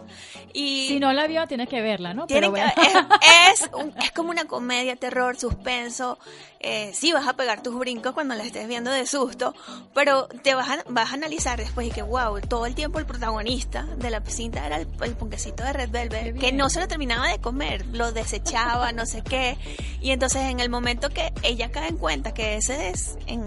Y 0.53 0.89
si 0.89 1.01
no 1.01 1.13
la 1.13 1.27
vio, 1.27 1.47
tienes 1.47 1.69
que 1.69 1.81
verla, 1.81 2.13
¿no? 2.13 2.27
Pero 2.27 2.51
bueno. 2.51 2.73
es, 2.77 3.61
es, 3.63 3.71
es, 4.03 4.13
como 4.13 4.31
una 4.31 4.47
comedia, 4.47 4.97
terror, 4.97 5.37
suspenso. 5.39 6.19
Eh, 6.63 6.91
sí, 6.93 7.13
vas 7.13 7.27
a 7.27 7.33
pegar 7.33 7.63
tus 7.63 7.79
brincos 7.79 8.13
cuando 8.13 8.35
la 8.35 8.45
estés 8.45 8.69
viendo 8.69 8.91
de 8.91 9.07
susto, 9.07 9.55
pero 9.95 10.29
te 10.29 10.55
vas 10.55 10.69
a, 10.69 10.85
vas 10.91 11.11
a 11.11 11.15
analizar 11.15 11.59
después 11.59 11.87
y 11.87 11.91
que, 11.91 12.03
wow, 12.03 12.39
todo 12.43 12.67
el 12.67 12.75
tiempo 12.75 12.99
el 12.99 13.07
protagonista 13.07 13.85
de 13.97 14.11
la 14.11 14.21
cinta 14.27 14.67
era 14.67 14.77
el, 14.77 14.87
el 15.03 15.17
ponquecito 15.17 15.65
de 15.65 15.73
Red 15.73 15.89
Velvet, 15.89 16.39
que 16.39 16.53
no 16.53 16.69
se 16.69 16.81
lo 16.81 16.87
terminaba 16.87 17.29
de 17.29 17.39
comer, 17.39 17.87
lo 17.87 18.13
desechaba, 18.13 18.93
no 18.93 19.07
sé 19.07 19.23
qué. 19.23 19.57
Y 20.03 20.11
entonces 20.11 20.43
en 20.43 20.61
el 20.61 20.69
momento 20.69 21.09
que 21.09 21.33
ella 21.43 21.71
cae 21.71 21.89
en 21.89 21.97
cuenta 21.97 22.35
que 22.35 22.57
ese 22.57 22.91
es 22.91 23.17
en 23.27 23.43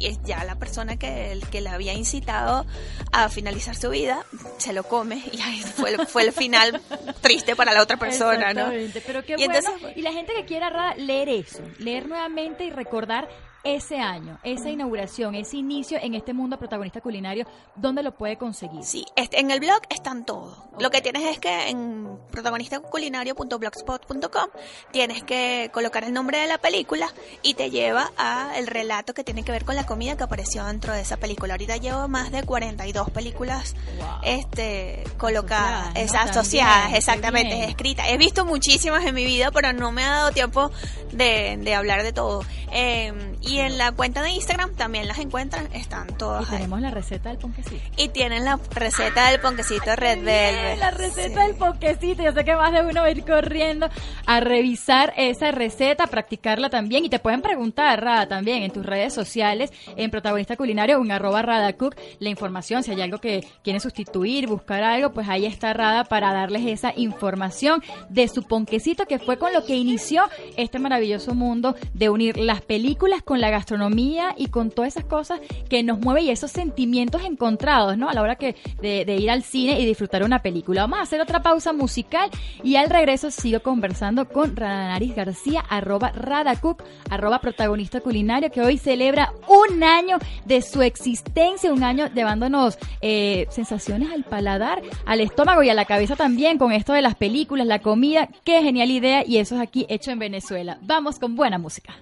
es 0.00 0.22
ya 0.24 0.44
la 0.44 0.56
persona 0.56 0.96
que, 0.96 1.40
que 1.50 1.60
le 1.60 1.70
había 1.70 1.94
incitado 1.94 2.66
a 3.12 3.28
finalizar 3.28 3.74
su 3.74 3.90
vida, 3.90 4.24
se 4.58 4.72
lo 4.72 4.82
come 4.84 5.22
y 5.32 5.40
ahí 5.40 5.60
fue, 5.60 6.06
fue 6.06 6.24
el 6.24 6.32
final 6.32 6.80
triste 7.20 7.56
para 7.56 7.72
la 7.72 7.82
otra 7.82 7.96
persona, 7.96 8.52
¿no? 8.52 8.70
Pero 9.06 9.24
qué 9.24 9.36
y 9.38 9.46
bueno. 9.46 9.70
y 9.94 10.02
la 10.02 10.12
gente 10.12 10.34
que 10.34 10.44
quiera 10.44 10.94
leer 10.96 11.28
eso, 11.28 11.62
leer 11.78 12.06
nuevamente 12.06 12.64
y 12.64 12.70
recordar 12.70 13.28
ese 13.66 13.98
año, 13.98 14.38
esa 14.44 14.70
inauguración, 14.70 15.34
ese 15.34 15.56
inicio 15.56 15.98
en 16.00 16.14
este 16.14 16.32
mundo 16.32 16.56
protagonista 16.56 17.00
culinario, 17.00 17.44
¿dónde 17.74 18.04
lo 18.04 18.12
puede 18.12 18.36
conseguir? 18.36 18.84
Sí, 18.84 19.04
este, 19.16 19.40
en 19.40 19.50
el 19.50 19.58
blog 19.58 19.80
están 19.90 20.24
todos. 20.24 20.56
Lo 20.78 20.90
que 20.90 21.00
tienes 21.00 21.24
es 21.24 21.40
que 21.40 21.70
en 21.70 22.16
protagonistaculinario.blogspot.com 22.30 24.48
tienes 24.92 25.24
que 25.24 25.70
colocar 25.72 26.04
el 26.04 26.12
nombre 26.12 26.38
de 26.38 26.46
la 26.46 26.58
película 26.58 27.12
y 27.42 27.54
te 27.54 27.70
lleva 27.70 28.12
a 28.16 28.56
el 28.56 28.68
relato 28.68 29.14
que 29.14 29.24
tiene 29.24 29.42
que 29.42 29.50
ver 29.50 29.64
con 29.64 29.74
la 29.74 29.84
comida 29.84 30.16
que 30.16 30.22
apareció 30.22 30.64
dentro 30.64 30.92
de 30.92 31.00
esa 31.00 31.16
película. 31.16 31.54
Ahorita 31.54 31.76
llevo 31.76 32.06
más 32.06 32.30
de 32.30 32.44
42 32.44 33.10
películas 33.10 33.74
este 34.22 35.02
colocadas, 35.18 35.92
asociadas, 36.14 36.94
exactamente, 36.94 37.64
escritas. 37.64 38.06
He 38.10 38.16
visto 38.16 38.44
muchísimas 38.44 39.04
en 39.04 39.14
mi 39.14 39.24
vida, 39.24 39.50
pero 39.50 39.72
no 39.72 39.90
me 39.90 40.04
ha 40.04 40.10
dado 40.10 40.30
tiempo 40.30 40.70
de, 41.10 41.58
de 41.60 41.74
hablar 41.74 42.04
de 42.04 42.12
todo. 42.12 42.44
Eh, 42.70 43.12
y 43.40 43.55
en 43.60 43.78
la 43.78 43.92
cuenta 43.92 44.22
de 44.22 44.30
Instagram 44.30 44.74
también 44.74 45.08
las 45.08 45.18
encuentran, 45.18 45.68
están 45.72 46.06
todas. 46.16 46.46
Y 46.48 46.50
tenemos 46.50 46.80
la 46.80 46.90
receta 46.90 47.28
del 47.30 47.38
ponquecito. 47.38 47.82
Y 47.96 48.08
tienen 48.08 48.44
la 48.44 48.58
receta 48.74 49.30
del 49.30 49.40
ponquecito 49.40 49.96
Red 49.96 50.22
Velvet. 50.22 50.78
La 50.78 50.90
receta 50.90 51.46
del 51.46 51.56
ponquecito. 51.56 52.22
Yo 52.22 52.32
sé 52.32 52.44
que 52.44 52.56
más 52.56 52.72
de 52.72 52.82
uno 52.82 53.00
va 53.00 53.06
a 53.06 53.10
ir 53.10 53.24
corriendo 53.24 53.88
a 54.26 54.40
revisar 54.40 55.12
esa 55.16 55.52
receta, 55.52 56.06
practicarla 56.06 56.70
también. 56.70 57.04
Y 57.04 57.08
te 57.08 57.18
pueden 57.18 57.42
preguntar, 57.42 58.02
Rada, 58.02 58.26
también 58.26 58.62
en 58.62 58.70
tus 58.70 58.84
redes 58.84 59.14
sociales, 59.14 59.72
en 59.96 60.10
Protagonista 60.10 60.56
Culinario 60.56 61.00
en 61.00 61.12
arroba 61.12 61.72
Cook, 61.74 61.96
la 62.18 62.28
información. 62.28 62.82
Si 62.82 62.90
hay 62.90 63.00
algo 63.00 63.18
que 63.18 63.46
quieren 63.62 63.80
sustituir, 63.80 64.46
buscar 64.46 64.82
algo, 64.82 65.12
pues 65.12 65.28
ahí 65.28 65.46
está 65.46 65.72
Rada 65.72 66.04
para 66.04 66.32
darles 66.32 66.66
esa 66.66 66.92
información 66.96 67.82
de 68.08 68.28
su 68.28 68.42
ponquecito, 68.42 69.06
que 69.06 69.18
fue 69.18 69.38
con 69.38 69.52
lo 69.52 69.64
que 69.64 69.76
inició 69.76 70.24
este 70.56 70.78
maravilloso 70.78 71.34
mundo 71.34 71.74
de 71.94 72.08
unir 72.08 72.36
las 72.38 72.62
películas 72.62 73.22
con 73.22 73.40
la 73.40 73.45
gastronomía 73.50 74.34
y 74.36 74.48
con 74.48 74.70
todas 74.70 74.96
esas 74.96 75.04
cosas 75.04 75.40
que 75.68 75.82
nos 75.82 75.98
mueve 75.98 76.22
y 76.22 76.30
esos 76.30 76.50
sentimientos 76.50 77.22
encontrados, 77.24 77.96
¿no? 77.96 78.08
A 78.08 78.14
la 78.14 78.22
hora 78.22 78.36
que 78.36 78.56
de, 78.80 79.16
ir 79.16 79.30
al 79.30 79.42
cine 79.42 79.80
y 79.80 79.86
disfrutar 79.86 80.22
una 80.22 80.40
película. 80.40 80.82
Vamos 80.82 80.98
a 80.98 81.02
hacer 81.02 81.20
otra 81.20 81.42
pausa 81.42 81.72
musical 81.72 82.30
y 82.62 82.76
al 82.76 82.90
regreso 82.90 83.30
sigo 83.30 83.60
conversando 83.60 84.28
con 84.28 84.56
Radanaris 84.56 85.14
García, 85.14 85.60
arroba 85.68 86.10
Radacook, 86.12 86.82
arroba 87.10 87.40
protagonista 87.40 88.00
culinario, 88.00 88.50
que 88.50 88.60
hoy 88.60 88.78
celebra 88.78 89.32
un 89.48 89.82
año 89.82 90.18
de 90.44 90.62
su 90.62 90.82
existencia, 90.82 91.72
un 91.72 91.82
año 91.82 92.08
llevándonos 92.14 92.78
eh, 93.00 93.46
sensaciones 93.50 94.12
al 94.12 94.24
paladar, 94.24 94.82
al 95.04 95.20
estómago 95.20 95.62
y 95.62 95.70
a 95.70 95.74
la 95.74 95.84
cabeza 95.84 96.16
también 96.16 96.58
con 96.58 96.72
esto 96.72 96.92
de 96.92 97.02
las 97.02 97.14
películas, 97.14 97.66
la 97.66 97.80
comida. 97.80 98.28
Qué 98.44 98.62
genial 98.62 98.90
idea 98.90 99.24
y 99.26 99.38
eso 99.38 99.56
es 99.56 99.60
aquí 99.60 99.86
hecho 99.88 100.10
en 100.10 100.18
Venezuela. 100.18 100.78
Vamos 100.82 101.18
con 101.18 101.36
buena 101.36 101.58
música. 101.58 101.94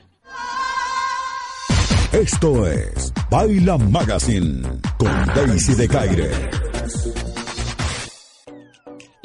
Esto 2.14 2.64
es 2.68 3.12
Baila 3.28 3.76
Magazine 3.76 4.62
con 4.98 5.26
Daisy 5.34 5.74
de 5.74 5.88
Caire. 5.88 6.73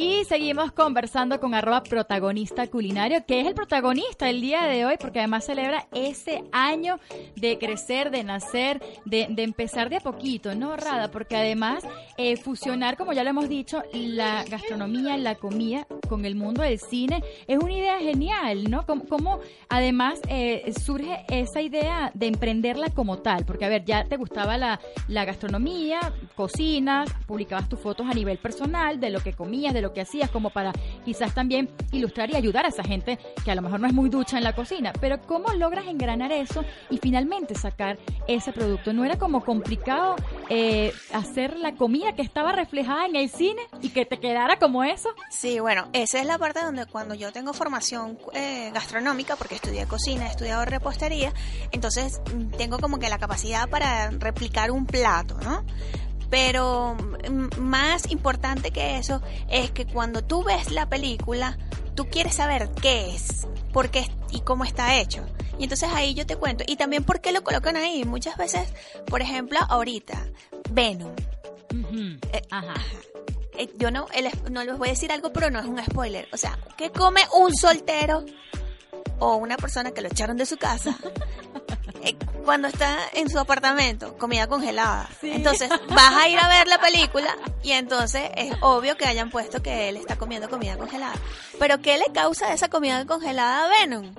Y 0.02 0.24
seguimos 0.24 0.72
conversando 0.72 1.42
con 1.42 1.54
arroba 1.54 1.84
protagonista 1.84 2.66
culinario, 2.68 3.26
que 3.26 3.42
es 3.42 3.48
el 3.48 3.54
protagonista 3.54 4.30
el 4.30 4.40
día 4.40 4.64
de 4.64 4.86
hoy, 4.86 4.96
porque 4.98 5.20
además 5.20 5.46
celebra 5.46 5.90
ese 5.92 6.46
año 6.54 7.02
de 7.36 7.58
crecer, 7.58 8.10
de 8.10 8.24
nacer, 8.24 8.82
de, 9.04 9.28
empezar 9.36 9.90
de 9.90 9.98
a 9.98 10.00
poquito, 10.00 10.56
¿no, 10.56 10.78
Rada? 10.78 11.12
Porque 11.12 11.36
además 11.36 11.84
eh, 12.18 12.38
fusionar, 12.38 12.96
como 12.96 13.12
ya 13.12 13.26
lo 13.26 13.32
hemos 13.32 13.50
dicho, 13.50 13.84
la 13.92 14.46
gastronomía, 14.46 15.18
la 15.18 15.36
comida 15.36 15.86
con 16.08 16.24
el 16.24 16.36
mundo 16.36 16.62
del 16.62 16.80
cine 16.80 17.22
es 17.46 17.58
una 17.58 17.74
idea 17.74 18.00
genial, 18.00 18.72
¿no? 18.72 18.86
Como, 18.86 19.42
además 19.68 20.22
eh, 20.30 20.72
surge 20.82 21.26
esa 21.28 21.62
idea 21.62 22.12
de 22.14 22.28
emprenderla 22.28 22.90
como 22.92 23.18
tal, 23.18 23.44
porque 23.44 23.66
a 23.66 23.70
ver, 23.70 23.84
ya 23.84 24.06
te 24.06 24.16
gustaba 24.16 24.58
la, 24.58 24.80
la 25.10 25.26
gastronomía, 25.26 26.00
cocinas, 26.36 27.12
publicabas 27.28 27.68
tus 27.68 27.82
fotos 27.82 28.08
a 28.10 28.14
nivel 28.14 28.38
personal 28.38 29.02
de 29.02 29.10
lo 29.10 29.20
que 29.20 29.34
comías, 29.34 29.74
de 29.74 29.82
lo 29.82 29.89
que 29.94 30.02
hacías, 30.02 30.30
como 30.30 30.50
para 30.50 30.72
quizás 31.06 31.34
también 31.34 31.70
ilustrar 31.92 32.30
y 32.30 32.36
ayudar 32.36 32.66
a 32.66 32.70
esa 32.70 32.84
gente 32.84 33.20
que 33.44 33.52
a 33.52 33.56
lo 33.56 33.62
mejor 33.62 33.80
no 33.80 33.88
es 33.88 33.94
muy 33.94 34.10
ducha 34.10 34.38
en 34.38 34.44
la 34.44 34.54
cocina. 34.54 34.94
Pero 35.00 35.22
¿cómo 35.22 35.54
logras 35.54 35.88
engranar 35.88 36.32
eso 36.32 36.64
y 36.90 36.98
finalmente 36.98 37.56
sacar 37.56 37.98
ese 38.28 38.52
producto? 38.52 38.94
¿No 38.94 39.06
era 39.06 39.18
como 39.18 39.44
complicado 39.44 40.16
eh, 40.50 40.94
hacer 41.14 41.58
la 41.58 41.74
comida 41.74 42.14
que 42.14 42.22
estaba 42.22 42.52
reflejada 42.52 43.06
en 43.06 43.16
el 43.16 43.30
cine 43.30 43.62
y 43.82 43.90
que 43.90 44.06
te 44.06 44.20
quedara 44.20 44.58
como 44.60 44.84
eso? 44.84 45.10
Sí, 45.30 45.60
bueno, 45.60 45.88
esa 45.94 46.20
es 46.20 46.26
la 46.26 46.38
parte 46.38 46.62
donde 46.62 46.86
cuando 46.86 47.16
yo 47.16 47.32
tengo 47.32 47.54
formación 47.54 48.18
eh, 48.34 48.72
gastronómica, 48.74 49.36
porque 49.36 49.56
estudié 49.56 49.86
cocina, 49.86 50.28
he 50.28 50.30
estudiado 50.30 50.66
repostería, 50.66 51.34
entonces 51.72 52.22
mm, 52.34 52.58
tengo 52.58 52.80
como 52.80 53.00
que 53.00 53.10
la 53.10 53.18
capacidad 53.18 53.70
para 53.70 54.10
replicar 54.12 54.72
un 54.72 54.86
plato, 54.86 55.38
¿no? 55.44 55.64
Pero 56.30 56.96
mm, 57.30 57.60
más 57.60 58.10
importante 58.12 58.72
que 58.72 58.98
eso 58.98 59.22
es 59.50 59.72
que 59.72 59.86
cuando 59.86 60.24
tú 60.24 60.44
ves 60.44 60.72
la 60.72 60.88
película, 60.88 61.58
tú 61.96 62.08
quieres 62.08 62.36
saber 62.36 62.70
qué 62.82 63.14
es, 63.16 63.48
por 63.74 63.90
qué 63.90 64.10
y 64.32 64.42
cómo 64.42 64.64
está 64.64 64.98
hecho. 65.00 65.26
Y 65.58 65.64
entonces 65.64 65.90
ahí 65.94 66.14
yo 66.14 66.26
te 66.26 66.36
cuento. 66.38 66.64
Y 66.68 66.76
también 66.78 67.04
por 67.04 67.20
qué 67.20 67.32
lo 67.32 67.44
colocan 67.44 67.76
ahí. 67.76 68.06
Muchas 68.06 68.38
veces, 68.38 68.70
por 69.08 69.22
ejemplo, 69.22 69.60
ahorita, 69.68 70.26
Venom. 70.72 71.12
Eh, 72.32 72.42
Ajá 72.50 72.74
eh, 73.58 73.70
yo 73.78 73.92
no, 73.92 74.08
el- 74.14 74.30
no 74.52 74.64
les 74.64 74.78
voy 74.78 74.88
a 74.88 74.92
decir 74.92 75.12
algo, 75.12 75.34
pero 75.34 75.50
no 75.52 75.60
es 75.60 75.66
un 75.66 75.84
spoiler. 75.84 76.30
O 76.32 76.38
sea, 76.38 76.58
¿qué 76.78 76.92
come 76.92 77.22
un 77.38 77.54
soltero 77.54 78.24
o 79.20 79.36
una 79.36 79.58
persona 79.58 79.92
que 79.92 80.02
lo 80.02 80.08
echaron 80.08 80.38
de 80.38 80.46
su 80.46 80.56
casa 80.58 80.96
eh, 82.04 82.16
cuando 82.46 82.68
está 82.68 82.98
en 83.14 83.30
su 83.30 83.40
apartamento? 83.40 84.18
Comida 84.18 84.48
congelada. 84.48 85.10
Entonces, 85.22 85.70
vas 85.90 86.14
a 86.16 86.28
ir 86.28 86.40
a 86.40 86.48
ver 86.48 86.68
la 86.68 86.80
película 86.80 87.36
y 87.64 87.72
entonces 87.72 88.30
es 88.36 88.54
obvio 88.62 88.98
que 88.98 89.06
hayan 89.06 89.30
puesto 89.30 89.62
que 89.62 89.90
él 89.90 89.98
está 89.98 90.18
comiendo 90.18 90.50
comida 90.50 90.78
congelada. 90.78 91.16
Pero 91.60 91.80
¿qué 91.82 91.98
le 91.98 92.12
causa 92.14 92.54
esa 92.54 92.70
comida 92.70 93.06
congelada 93.06 93.66
a 93.66 93.70
Venom? 93.70 94.14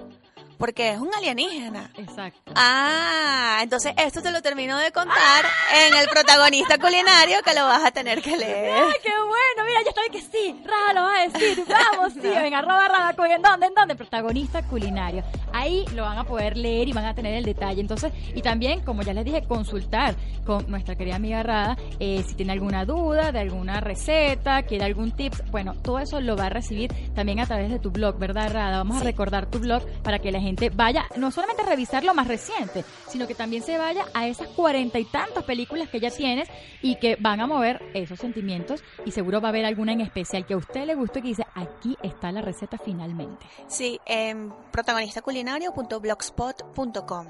Porque 0.60 0.90
es 0.90 0.98
un 0.98 1.08
alienígena. 1.16 1.90
Exacto. 1.96 2.52
Ah, 2.54 3.60
entonces 3.62 3.94
esto 3.96 4.20
te 4.20 4.30
lo 4.30 4.42
termino 4.42 4.76
de 4.76 4.92
contar 4.92 5.46
en 5.86 5.94
el 5.94 6.06
protagonista 6.10 6.76
culinario 6.76 7.38
que 7.42 7.54
lo 7.54 7.66
vas 7.66 7.82
a 7.82 7.90
tener 7.90 8.20
que 8.20 8.36
leer. 8.36 8.74
¡Ay, 8.74 8.92
qué 9.02 9.10
bueno! 9.10 9.66
Mira, 9.66 9.80
ya 9.82 9.88
está 9.88 10.02
que 10.12 10.20
sí. 10.20 10.62
Raja 10.62 10.92
lo 10.92 11.00
va 11.00 11.16
a 11.16 11.28
decir. 11.28 11.64
Vamos, 11.66 12.12
sí. 12.12 12.20
Venga, 12.20 12.58
arroba 12.58 12.88
Raja. 12.88 13.14
¿En 13.34 13.40
dónde? 13.40 13.66
¿En 13.68 13.74
dónde? 13.74 13.94
Protagonista 13.94 14.62
culinario. 14.62 15.24
Ahí 15.54 15.86
lo 15.94 16.02
van 16.02 16.18
a 16.18 16.24
poder 16.24 16.58
leer 16.58 16.88
y 16.88 16.92
van 16.92 17.06
a 17.06 17.14
tener 17.14 17.34
el 17.34 17.44
detalle. 17.44 17.80
Entonces, 17.80 18.12
y 18.34 18.42
también, 18.42 18.82
como 18.82 19.00
ya 19.02 19.14
les 19.14 19.24
dije, 19.24 19.42
consultar 19.48 20.14
con 20.44 20.70
nuestra 20.70 20.94
querida 20.94 21.16
amiga 21.16 21.42
Rada 21.42 21.78
eh, 22.00 22.22
si 22.26 22.34
tiene 22.34 22.52
alguna 22.52 22.84
duda 22.84 23.32
de 23.32 23.38
alguna 23.40 23.80
receta, 23.80 24.62
quiere 24.64 24.84
algún 24.84 25.12
tips. 25.12 25.42
Bueno, 25.50 25.74
todo 25.82 26.00
eso 26.00 26.20
lo 26.20 26.36
va 26.36 26.46
a 26.46 26.50
recibir 26.50 26.92
también 27.14 27.40
a 27.40 27.46
través 27.46 27.70
de 27.70 27.78
tu 27.78 27.90
blog, 27.90 28.18
¿verdad, 28.18 28.52
Rada? 28.52 28.78
Vamos 28.78 29.00
a 29.00 29.04
recordar 29.04 29.46
tu 29.46 29.58
blog 29.58 29.82
para 30.02 30.18
que 30.18 30.30
la 30.30 30.40
gente 30.40 30.49
vaya, 30.72 31.06
no 31.16 31.30
solamente 31.30 31.62
a 31.62 31.66
revisar 31.66 32.04
lo 32.04 32.12
más 32.14 32.28
reciente, 32.28 32.84
sino 33.08 33.26
que 33.26 33.34
también 33.34 33.62
se 33.62 33.78
vaya 33.78 34.04
a 34.14 34.26
esas 34.26 34.48
cuarenta 34.48 34.98
y 34.98 35.04
tantas 35.04 35.44
películas 35.44 35.88
que 35.88 36.00
ya 36.00 36.10
tienes 36.10 36.48
y 36.82 36.96
que 36.96 37.16
van 37.16 37.40
a 37.40 37.46
mover 37.46 37.80
esos 37.94 38.18
sentimientos 38.18 38.82
y 39.04 39.12
seguro 39.12 39.40
va 39.40 39.48
a 39.48 39.50
haber 39.50 39.64
alguna 39.64 39.92
en 39.92 40.00
especial 40.00 40.46
que 40.46 40.54
a 40.54 40.56
usted 40.56 40.86
le 40.86 40.94
guste 40.94 41.20
y 41.20 41.22
que 41.22 41.28
dice, 41.28 41.46
aquí 41.54 41.96
está 42.02 42.32
la 42.32 42.42
receta 42.42 42.78
finalmente. 42.78 43.46
Sí, 43.66 44.00
en 44.06 44.52
protagonistaculinario.blogspot.com. 44.70 47.26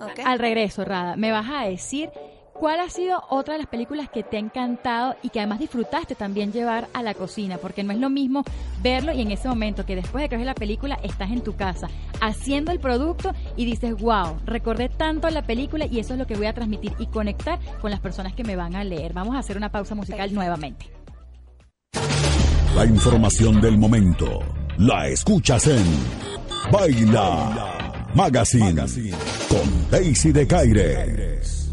¿ok? 0.00 0.20
Al 0.24 0.38
regreso, 0.38 0.84
Rada, 0.84 1.16
me 1.16 1.32
vas 1.32 1.50
a 1.50 1.64
decir 1.66 2.10
cuál 2.54 2.80
ha 2.80 2.88
sido 2.88 3.22
otra 3.28 3.54
de 3.54 3.58
las 3.58 3.68
películas 3.68 4.08
que 4.08 4.22
te 4.22 4.36
ha 4.36 4.40
encantado 4.40 5.16
y 5.22 5.28
que 5.28 5.40
además 5.40 5.58
disfrutaste 5.58 6.14
también 6.14 6.52
llevar 6.52 6.88
a 6.94 7.02
la 7.02 7.12
cocina, 7.12 7.58
porque 7.58 7.82
no 7.82 7.92
es 7.92 7.98
lo 7.98 8.08
mismo 8.08 8.44
verlo 8.82 9.12
y 9.12 9.20
en 9.20 9.30
ese 9.30 9.48
momento 9.48 9.84
que 9.84 9.96
después 9.96 10.22
de 10.22 10.28
que 10.28 10.36
ves 10.36 10.46
la 10.46 10.54
película 10.54 10.98
estás 11.02 11.30
en 11.30 11.42
tu 11.42 11.56
casa 11.56 11.88
haciendo 12.20 12.72
el 12.72 12.80
producto 12.80 13.32
y 13.56 13.64
dices, 13.64 13.94
wow, 13.98 14.38
recordé 14.46 14.88
tanto 14.88 15.28
la 15.28 15.42
película 15.42 15.86
y 15.86 15.98
eso 15.98 16.14
es 16.14 16.18
lo 16.18 16.26
que 16.26 16.36
voy 16.36 16.46
a 16.46 16.54
transmitir 16.54 16.92
y 16.98 17.06
conectar 17.06 17.58
con 17.80 17.90
las 17.90 18.00
personas 18.00 18.34
que 18.34 18.44
me 18.44 18.56
van 18.56 18.76
a 18.76 18.84
leer. 18.84 19.12
Vamos 19.12 19.34
a 19.34 19.40
hacer 19.40 19.56
una 19.56 19.70
pausa 19.70 19.94
musical 19.94 20.32
nuevamente. 20.32 20.90
La 22.74 22.84
información 22.84 23.60
del 23.60 23.78
momento 23.78 24.40
la 24.78 25.08
escuchas 25.08 25.66
en 25.68 25.84
Baila 26.72 28.08
Magazine, 28.14 28.82
con 29.48 29.90
Daisy 29.90 30.32
de 30.32 30.46
Caires. 30.46 31.63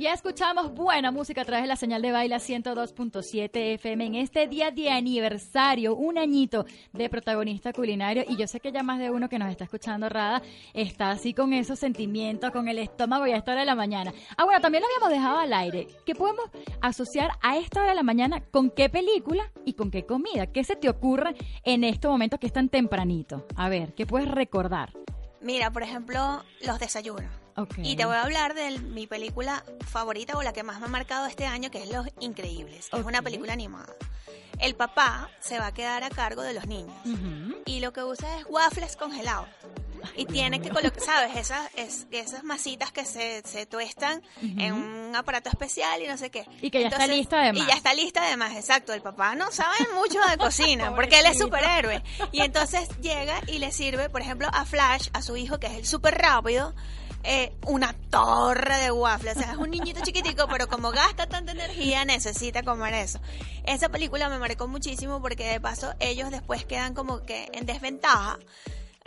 Ya 0.00 0.14
escuchamos 0.14 0.72
buena 0.72 1.10
música 1.10 1.42
a 1.42 1.44
través 1.44 1.64
de 1.64 1.68
la 1.68 1.76
señal 1.76 2.00
de 2.00 2.10
Baila 2.10 2.38
102.7 2.38 3.74
FM 3.74 4.06
en 4.06 4.14
este 4.14 4.48
día 4.48 4.70
de 4.70 4.88
aniversario, 4.88 5.94
un 5.94 6.16
añito 6.16 6.64
de 6.94 7.10
protagonista 7.10 7.74
culinario. 7.74 8.24
Y 8.26 8.38
yo 8.38 8.46
sé 8.46 8.60
que 8.60 8.72
ya 8.72 8.82
más 8.82 8.98
de 8.98 9.10
uno 9.10 9.28
que 9.28 9.38
nos 9.38 9.50
está 9.50 9.64
escuchando, 9.64 10.08
Rada, 10.08 10.40
está 10.72 11.10
así 11.10 11.34
con 11.34 11.52
esos 11.52 11.78
sentimientos, 11.78 12.50
con 12.50 12.66
el 12.68 12.78
estómago 12.78 13.26
y 13.26 13.32
a 13.32 13.36
esta 13.36 13.52
hora 13.52 13.60
de 13.60 13.66
la 13.66 13.74
mañana. 13.74 14.10
Ah, 14.38 14.46
bueno, 14.46 14.62
también 14.62 14.80
lo 14.80 14.86
habíamos 14.86 15.10
dejado 15.10 15.38
al 15.38 15.52
aire. 15.52 15.86
¿Qué 16.06 16.14
podemos 16.14 16.46
asociar 16.80 17.32
a 17.42 17.58
esta 17.58 17.80
hora 17.80 17.90
de 17.90 17.96
la 17.96 18.02
mañana 18.02 18.40
con 18.40 18.70
qué 18.70 18.88
película 18.88 19.52
y 19.66 19.74
con 19.74 19.90
qué 19.90 20.06
comida? 20.06 20.46
¿Qué 20.46 20.64
se 20.64 20.76
te 20.76 20.88
ocurre 20.88 21.34
en 21.62 21.84
estos 21.84 22.10
momentos 22.10 22.40
que 22.40 22.46
es 22.46 22.54
tan 22.54 22.70
tempranito? 22.70 23.46
A 23.54 23.68
ver, 23.68 23.92
¿qué 23.92 24.06
puedes 24.06 24.30
recordar? 24.30 24.94
Mira, 25.42 25.70
por 25.70 25.82
ejemplo, 25.82 26.42
los 26.64 26.78
desayunos. 26.78 27.39
Ok. 27.56 27.74
Y 27.82 27.96
te 27.96 28.04
voy 28.04 28.16
a 28.16 28.22
hablar 28.22 28.54
de 28.54 28.78
mi 28.78 29.06
película 29.06 29.64
favorita 29.86 30.36
o 30.36 30.42
la 30.42 30.52
que 30.52 30.62
más 30.62 30.80
me 30.80 30.86
ha 30.86 30.88
marcado 30.88 31.26
este 31.26 31.46
año, 31.46 31.70
que 31.70 31.82
es 31.82 31.90
Los 31.90 32.06
Increíbles. 32.20 32.88
que 32.90 32.98
Es 32.98 33.04
una 33.04 33.22
película 33.22 33.52
animada. 33.52 33.92
El 34.58 34.74
papá 34.74 35.30
se 35.40 35.58
va 35.58 35.68
a 35.68 35.72
quedar 35.74 36.04
a 36.04 36.10
cargo 36.10 36.42
de 36.42 36.52
los 36.52 36.66
niños. 36.66 36.94
Ujú. 37.06 37.56
Y 37.64 37.80
lo 37.80 37.92
que 37.94 38.04
usa 38.04 38.38
es 38.38 38.44
waffles 38.48 38.94
congelados. 38.96 39.48
Y 40.16 40.24
tiene 40.26 40.60
que 40.60 40.70
colocar, 40.70 41.00
¿sabes? 41.04 41.36
Esas, 41.36 41.70
es- 41.76 42.06
esas 42.10 42.44
masitas 42.44 42.92
que 42.92 43.04
se, 43.06 43.42
se 43.46 43.64
tuestan 43.66 44.22
en 44.42 44.72
un 44.74 45.16
aparato 45.16 45.48
especial 45.48 46.02
y 46.02 46.06
no 46.08 46.16
sé 46.18 46.30
qué. 46.30 46.46
Y 46.60 46.70
que 46.70 46.82
ya 46.82 46.88
está 46.88 47.06
lista 47.06 47.40
además. 47.40 47.62
Y 47.62 47.66
ya 47.66 47.74
está 47.74 47.94
lista 47.94 48.22
además, 48.22 48.52
exacto. 48.54 48.92
El 48.92 49.00
papá 49.02 49.34
no 49.34 49.50
sabe 49.50 49.76
mucho 49.94 50.18
de 50.30 50.36
cocina 50.38 50.94
porque 50.94 51.20
él 51.20 51.26
es 51.26 51.38
superhéroe. 51.38 52.02
Y 52.32 52.40
entonces 52.42 52.88
llega 53.00 53.40
y 53.46 53.58
le 53.60 53.72
sirve, 53.72 54.08
por 54.10 54.20
ejemplo, 54.20 54.48
a 54.52 54.64
Flash, 54.66 55.08
a 55.14 55.22
su 55.22 55.36
hijo, 55.38 55.58
que 55.58 55.68
es 55.68 55.74
el 55.74 55.86
súper 55.86 56.16
rápido, 56.18 56.74
eh, 57.24 57.52
una 57.66 57.94
torre 58.10 58.78
de 58.78 58.90
waffles. 58.90 59.36
O 59.36 59.40
sea, 59.40 59.52
es 59.52 59.58
un 59.58 59.70
niñito 59.70 60.00
chiquitico, 60.02 60.46
pero 60.48 60.68
como 60.68 60.90
gasta 60.90 61.26
tanta 61.26 61.52
energía, 61.52 62.04
necesita 62.04 62.62
comer 62.62 62.94
eso. 62.94 63.20
Esa 63.64 63.88
película 63.88 64.28
me 64.28 64.38
marcó 64.38 64.68
muchísimo 64.68 65.20
porque 65.20 65.46
de 65.48 65.60
paso 65.60 65.92
ellos 66.00 66.30
después 66.30 66.64
quedan 66.64 66.94
como 66.94 67.22
que 67.22 67.48
en 67.52 67.66
desventaja. 67.66 68.38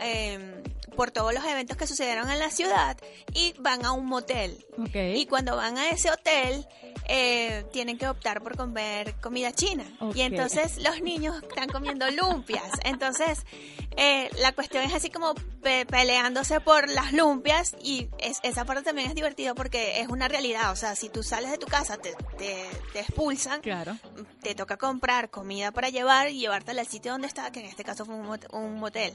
eh, 0.00 0.62
por 0.96 1.10
todos 1.10 1.34
los 1.34 1.44
eventos 1.44 1.76
que 1.76 1.86
sucedieron 1.86 2.30
en 2.30 2.38
la 2.38 2.50
ciudad 2.50 2.96
y 3.32 3.54
van 3.58 3.84
a 3.84 3.92
un 3.92 4.06
motel. 4.06 4.64
Y 4.94 5.26
cuando 5.26 5.56
van 5.56 5.76
a 5.76 5.88
ese 5.90 6.10
hotel, 6.10 6.66
eh, 7.08 7.64
tienen 7.72 7.98
que 7.98 8.06
optar 8.08 8.42
por 8.42 8.56
comer 8.56 9.14
comida 9.20 9.52
china. 9.52 9.84
Y 10.14 10.20
entonces 10.20 10.78
los 10.78 11.00
niños 11.00 11.42
están 11.42 11.68
comiendo 11.68 12.08
lumpias. 12.12 12.70
Entonces, 12.84 13.44
eh, 13.96 14.28
la 14.38 14.52
cuestión 14.52 14.84
es 14.84 14.92
así 14.94 15.10
como 15.10 15.34
pe- 15.62 15.86
peleándose 15.86 16.60
por 16.60 16.88
las 16.88 17.12
lumpias 17.12 17.74
y 17.82 18.08
es- 18.18 18.40
esa 18.42 18.64
parte 18.64 18.82
también 18.82 19.08
es 19.08 19.14
divertida 19.14 19.54
porque 19.54 20.00
es 20.00 20.08
una 20.08 20.28
realidad. 20.28 20.72
O 20.72 20.76
sea, 20.76 20.94
si 20.96 21.08
tú 21.08 21.22
sales 21.22 21.50
de 21.50 21.58
tu 21.58 21.66
casa, 21.66 21.96
te, 21.96 22.14
te, 22.38 22.66
te 22.92 23.00
expulsan, 23.00 23.60
Claro. 23.60 23.96
te 24.42 24.54
toca 24.54 24.76
comprar 24.76 25.30
comida 25.30 25.70
para 25.72 25.88
llevar 25.90 26.28
y 26.30 26.40
llevártela 26.40 26.80
al 26.82 26.86
sitio 26.88 27.12
donde 27.12 27.28
está, 27.28 27.50
que 27.52 27.60
en 27.60 27.66
este 27.66 27.84
caso 27.84 28.04
fue 28.04 28.14
un, 28.14 28.26
mot- 28.26 28.46
un 28.52 28.78
motel. 28.78 29.14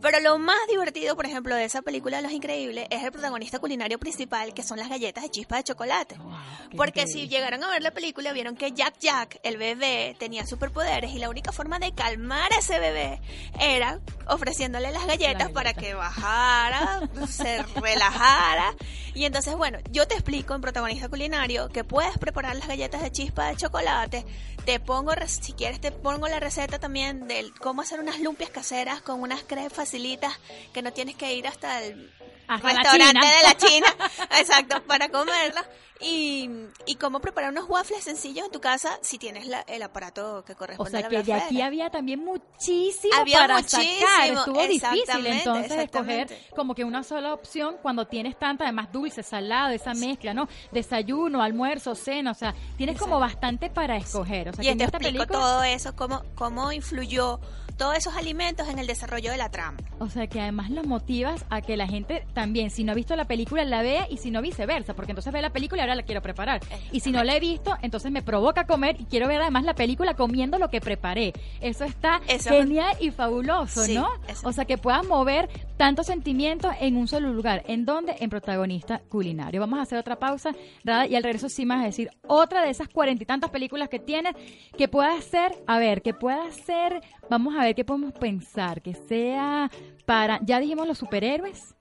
Pero 0.00 0.20
lo 0.20 0.38
más 0.38 0.58
divertido, 0.70 1.16
por 1.16 1.26
ejemplo, 1.26 1.54
de 1.54 1.64
esa 1.64 1.82
película 1.82 2.20
Los 2.20 2.32
Increíbles 2.32 2.86
es 2.90 3.02
el 3.02 3.12
protagonista 3.12 3.58
culinario 3.58 3.98
principal, 3.98 4.54
que 4.54 4.62
son 4.62 4.78
las 4.78 4.88
galletas 4.88 5.24
de 5.24 5.30
chispa 5.30 5.56
de 5.56 5.64
chocolate. 5.64 6.16
Wow, 6.18 6.32
Porque 6.76 7.00
increíble. 7.00 7.22
si 7.22 7.28
llegaron 7.28 7.64
a 7.64 7.70
ver 7.70 7.82
la 7.82 7.90
película, 7.92 8.32
vieron 8.32 8.56
que 8.56 8.72
Jack 8.72 8.98
Jack, 9.00 9.40
el 9.42 9.56
bebé, 9.56 10.16
tenía 10.18 10.46
superpoderes 10.46 11.12
y 11.12 11.18
la 11.18 11.28
única 11.30 11.52
forma 11.52 11.78
de 11.78 11.92
calmar 11.94 12.52
a 12.52 12.58
ese 12.58 12.78
bebé 12.78 13.20
era 13.60 14.00
ofreciéndole 14.28 14.92
las 14.92 15.06
galletas 15.06 15.50
para 15.50 15.74
que 15.74 15.94
bajara, 15.94 17.00
se 17.28 17.62
relajara. 17.62 18.74
Y 19.14 19.24
entonces, 19.24 19.56
bueno, 19.56 19.78
yo 19.90 20.06
te 20.06 20.14
explico 20.14 20.54
en 20.54 20.60
protagonista 20.60 21.08
culinario 21.08 21.68
que 21.68 21.82
puedes 21.84 22.16
preparar 22.18 22.54
las 22.56 22.68
galletas 22.68 23.02
de 23.02 23.10
chispa 23.10 23.48
de 23.48 23.56
chocolate. 23.56 24.24
Te 24.64 24.80
pongo, 24.80 25.12
si 25.26 25.54
quieres, 25.54 25.80
te 25.80 25.90
pongo 25.90 26.28
la 26.28 26.38
receta 26.40 26.78
también 26.78 27.26
de 27.26 27.50
cómo 27.60 27.82
hacer 27.82 28.00
unas 28.00 28.20
lumpias 28.20 28.50
caseras 28.50 29.00
con 29.00 29.20
unas 29.20 29.42
crepes 29.42 29.72
facilitas 29.72 30.38
que 30.72 30.82
no 30.82 30.92
tienes 30.92 31.16
que 31.16 31.32
ir 31.34 31.48
hasta 31.48 31.82
el 31.82 32.12
Hasta 32.46 32.68
restaurante 32.68 33.26
de 33.26 33.42
la 33.42 33.56
China, 33.56 33.86
exacto, 34.38 34.82
para 34.84 35.08
comerla. 35.08 35.66
Y, 36.00 36.48
y 36.86 36.94
cómo 36.94 37.20
preparar 37.20 37.50
unos 37.50 37.68
waffles 37.68 38.04
sencillos 38.04 38.46
en 38.46 38.52
tu 38.52 38.60
casa 38.60 38.98
si 39.02 39.18
tienes 39.18 39.46
la- 39.46 39.62
el 39.62 39.82
aparato 39.82 40.44
que 40.44 40.52
O 40.52 40.56
corresponde 40.56 40.90
sea 40.92 41.00
a 41.00 41.02
la 41.02 41.08
que 41.08 41.22
de 41.24 41.32
aquí 41.32 41.60
había 41.60 41.90
también 41.90 42.24
muchísimo 42.24 43.14
Había 43.16 43.38
para 43.38 43.56
muchísimo, 43.56 44.06
sacar. 44.06 44.28
Estuvo 44.30 44.66
difícil 44.66 45.26
entonces 45.26 45.72
escoger 45.78 46.28
como 46.54 46.74
que 46.74 46.84
una 46.84 47.02
sola 47.02 47.34
opción 47.34 47.76
cuando 47.82 48.06
tienes 48.06 48.38
tanta, 48.38 48.64
además 48.64 48.92
dulce, 48.92 49.22
salado, 49.22 49.72
esa 49.72 49.92
mezcla, 49.94 50.34
¿no? 50.34 50.48
Desayuno, 50.72 51.42
almuerzo, 51.42 51.94
cena, 51.94 52.30
o 52.30 52.34
sea, 52.34 52.54
tienes 52.76 52.98
como 52.98 53.18
bastante 53.18 53.68
para 53.70 53.96
escoger. 53.96 54.50
O 54.50 54.52
sea, 54.52 54.62
que 54.62 54.68
y 54.68 54.70
en 54.70 54.78
te 54.78 54.84
esta 54.84 54.98
explico 54.98 55.24
película, 55.26 55.38
todo 55.40 55.62
eso, 55.64 55.96
cómo, 55.96 56.22
cómo 56.36 56.70
influyó 56.72 57.40
todos 57.76 57.96
esos 57.96 58.16
alimentos 58.16 58.68
en 58.68 58.80
el 58.80 58.88
desarrollo 58.88 59.30
de 59.30 59.36
la 59.36 59.50
trama. 59.52 59.78
o 60.00 60.08
sea, 60.08 60.26
que 60.26 60.40
además 60.40 60.68
los 60.70 60.84
motivas 60.84 61.44
a 61.48 61.60
que 61.60 61.76
la 61.76 61.86
gente 61.86 62.26
también, 62.34 62.70
si 62.70 62.82
no 62.82 62.90
ha 62.90 62.94
visto 62.96 63.14
la 63.14 63.26
película, 63.26 63.64
la 63.64 63.82
vea 63.82 64.08
y 64.10 64.16
si 64.16 64.32
no 64.32 64.42
viceversa, 64.42 64.94
porque 64.94 65.12
entonces 65.12 65.32
ve 65.32 65.40
la 65.42 65.50
película 65.50 65.82
y 65.82 65.87
ahora 65.88 65.96
la 65.96 66.02
quiero 66.06 66.22
preparar. 66.22 66.60
Y 66.92 67.00
si 67.00 67.10
no 67.12 67.24
la 67.24 67.36
he 67.36 67.40
visto, 67.40 67.74
entonces 67.82 68.10
me 68.12 68.22
provoca 68.22 68.66
comer 68.66 68.96
y 69.00 69.04
quiero 69.04 69.26
ver 69.28 69.40
además 69.40 69.64
la 69.64 69.74
película 69.74 70.14
comiendo 70.14 70.58
lo 70.58 70.68
que 70.70 70.80
preparé. 70.80 71.32
Eso 71.60 71.84
está 71.84 72.20
Eso- 72.28 72.50
genial 72.50 72.96
y 73.00 73.10
fabuloso, 73.10 73.84
Sí, 73.84 73.94
¿no? 73.94 74.08
eso. 74.28 74.48
O 74.48 74.52
sea, 74.52 74.64
que 74.64 74.78
puedas 74.78 75.06
mover 75.06 75.48
tantos 75.76 76.06
sentimientos 76.06 76.72
en 76.80 76.96
un 76.96 77.08
solo 77.08 77.32
lugar. 77.32 77.62
¿En 77.66 77.84
dónde? 77.84 78.16
En 78.20 78.30
protagonista 78.30 79.00
culinario. 79.08 79.60
Vamos 79.60 79.78
a 79.78 79.82
hacer 79.82 79.98
otra 79.98 80.16
pausa, 80.18 80.50
Rada, 80.84 81.06
y 81.06 81.14
al 81.16 81.22
regreso 81.22 81.48
sí 81.48 81.64
vas 81.64 81.82
a 81.82 81.86
decir 81.86 82.10
otra 82.26 82.62
de 82.62 82.70
esas 82.70 82.88
cuarenta 82.88 83.22
y 83.22 83.26
tantas 83.26 83.50
películas 83.50 83.88
que 83.88 83.98
tienes 83.98 84.34
que 84.76 84.88
pueda 84.88 85.20
ser, 85.20 85.52
a 85.66 85.78
ver, 85.78 86.02
que 86.02 86.14
pueda 86.14 86.50
ser, 86.50 87.00
vamos 87.30 87.54
a 87.56 87.62
ver 87.62 87.74
qué 87.74 87.84
podemos 87.84 88.12
pensar, 88.12 88.82
que 88.82 88.94
sea 88.94 89.70
para, 90.06 90.40
ya 90.42 90.58
dijimos 90.60 90.86
los 90.86 90.98
superhéroes, 90.98 91.74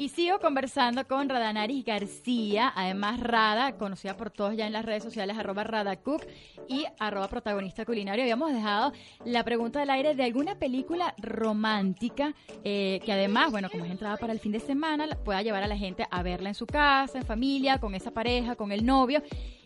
Y 0.00 0.08
sigo 0.08 0.38
conversando 0.38 1.06
con 1.06 1.28
Radanaris 1.28 1.84
García, 1.84 2.72
además 2.74 3.20
Rada, 3.20 3.76
conocida 3.76 4.16
por 4.16 4.30
todos 4.30 4.56
ya 4.56 4.66
en 4.66 4.72
las 4.72 4.86
redes 4.86 5.02
sociales, 5.02 5.36
arroba 5.36 5.62
Radacook 5.62 6.22
y 6.68 6.86
arroba 6.98 7.28
protagonista 7.28 7.84
culinario. 7.84 8.22
Habíamos 8.22 8.50
dejado 8.50 8.94
la 9.26 9.44
pregunta 9.44 9.78
del 9.78 9.90
aire 9.90 10.14
de 10.14 10.24
alguna 10.24 10.58
película 10.58 11.14
romántica 11.18 12.32
eh, 12.64 13.00
que 13.04 13.12
además, 13.12 13.50
bueno, 13.50 13.68
como 13.68 13.84
es 13.84 13.90
entrada 13.90 14.16
para 14.16 14.32
el 14.32 14.38
fin 14.38 14.52
de 14.52 14.60
semana, 14.60 15.06
pueda 15.22 15.42
llevar 15.42 15.64
a 15.64 15.66
la 15.66 15.76
gente 15.76 16.06
a 16.10 16.22
verla 16.22 16.48
en 16.48 16.54
su 16.54 16.64
casa, 16.64 17.18
en 17.18 17.26
familia, 17.26 17.78
con 17.78 17.94
esa 17.94 18.10
pareja, 18.10 18.56
con 18.56 18.72
el 18.72 18.86
novio 18.86 19.22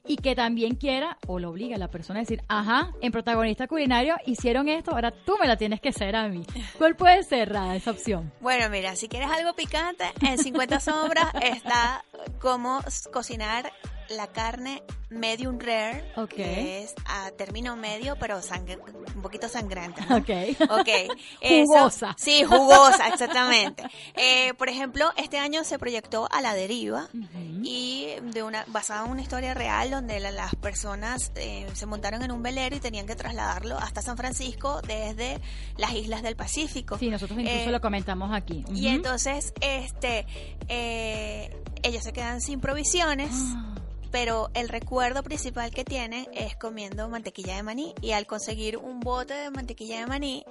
y 0.06 0.16
que 0.16 0.34
también 0.34 0.74
quiera 0.76 1.18
o 1.26 1.38
lo 1.38 1.50
obliga 1.50 1.76
a 1.76 1.78
la 1.78 1.88
persona 1.88 2.20
a 2.20 2.22
decir, 2.22 2.42
ajá, 2.48 2.92
en 3.00 3.12
protagonista 3.12 3.66
culinario 3.66 4.16
hicieron 4.26 4.68
esto, 4.68 4.92
ahora 4.92 5.10
tú 5.10 5.36
me 5.40 5.46
la 5.46 5.56
tienes 5.56 5.80
que 5.80 5.90
hacer 5.90 6.14
a 6.16 6.28
mí. 6.28 6.44
¿Cuál 6.78 6.96
puede 6.96 7.22
ser, 7.22 7.54
esa 7.74 7.90
opción? 7.90 8.32
Bueno, 8.40 8.68
mira, 8.68 8.96
si 8.96 9.08
quieres 9.08 9.30
algo 9.30 9.54
picante, 9.54 10.04
en 10.20 10.38
50 10.38 10.80
sombras 10.80 11.28
está 11.42 12.04
cómo 12.40 12.80
cocinar 13.12 13.72
la 14.10 14.26
carne 14.28 14.82
medium 15.10 15.58
rare, 15.58 16.04
que 16.28 16.82
es 16.82 16.94
a 17.06 17.30
término 17.30 17.76
medio, 17.76 18.16
pero 18.18 18.40
un 19.14 19.22
poquito 19.22 19.48
sangrante. 19.48 20.02
Ok. 20.12 20.70
Ok. 20.70 20.88
jugosa. 21.66 22.14
Sí, 22.18 22.44
jugosa, 22.44 23.08
exactamente. 23.08 23.84
Eh, 24.14 24.54
por 24.54 24.68
ejemplo, 24.68 25.12
este 25.16 25.38
año 25.38 25.64
se 25.64 25.78
proyectó 25.78 26.28
A 26.30 26.40
la 26.40 26.54
Deriva 26.54 27.08
y 27.62 28.08
de 28.22 28.42
una 28.42 28.64
basada 28.68 29.04
en 29.04 29.12
una 29.12 29.22
historia 29.22 29.54
real 29.54 29.90
donde 29.90 30.20
las 30.20 30.54
personas 30.56 31.32
eh, 31.36 31.66
se 31.74 31.86
montaron 31.86 32.22
en 32.22 32.32
un 32.32 32.42
velero 32.42 32.76
y 32.76 32.80
tenían 32.80 33.06
que 33.06 33.16
trasladarlo 33.16 33.78
hasta 33.78 34.02
San 34.02 34.16
Francisco 34.16 34.80
desde 34.82 35.40
las 35.76 35.92
islas 35.92 36.22
del 36.22 36.36
Pacífico. 36.36 36.98
Sí, 36.98 37.08
nosotros 37.08 37.38
incluso 37.38 37.68
eh, 37.68 37.72
lo 37.72 37.80
comentamos 37.80 38.32
aquí. 38.32 38.64
Y 38.74 38.88
entonces, 38.88 39.52
este, 39.60 40.26
ellos 41.82 42.02
se 42.02 42.12
quedan 42.12 42.40
sin 42.40 42.60
provisiones. 42.60 43.30
Ah 43.32 43.74
pero 44.14 44.48
el 44.54 44.68
recuerdo 44.68 45.24
principal 45.24 45.72
que 45.72 45.84
tienen 45.84 46.28
es 46.32 46.54
comiendo 46.54 47.08
mantequilla 47.08 47.56
de 47.56 47.64
maní 47.64 47.96
y 48.00 48.12
al 48.12 48.28
conseguir 48.28 48.76
un 48.76 49.00
bote 49.00 49.34
de 49.34 49.50
mantequilla 49.50 49.98
de 49.98 50.06
maní, 50.06 50.44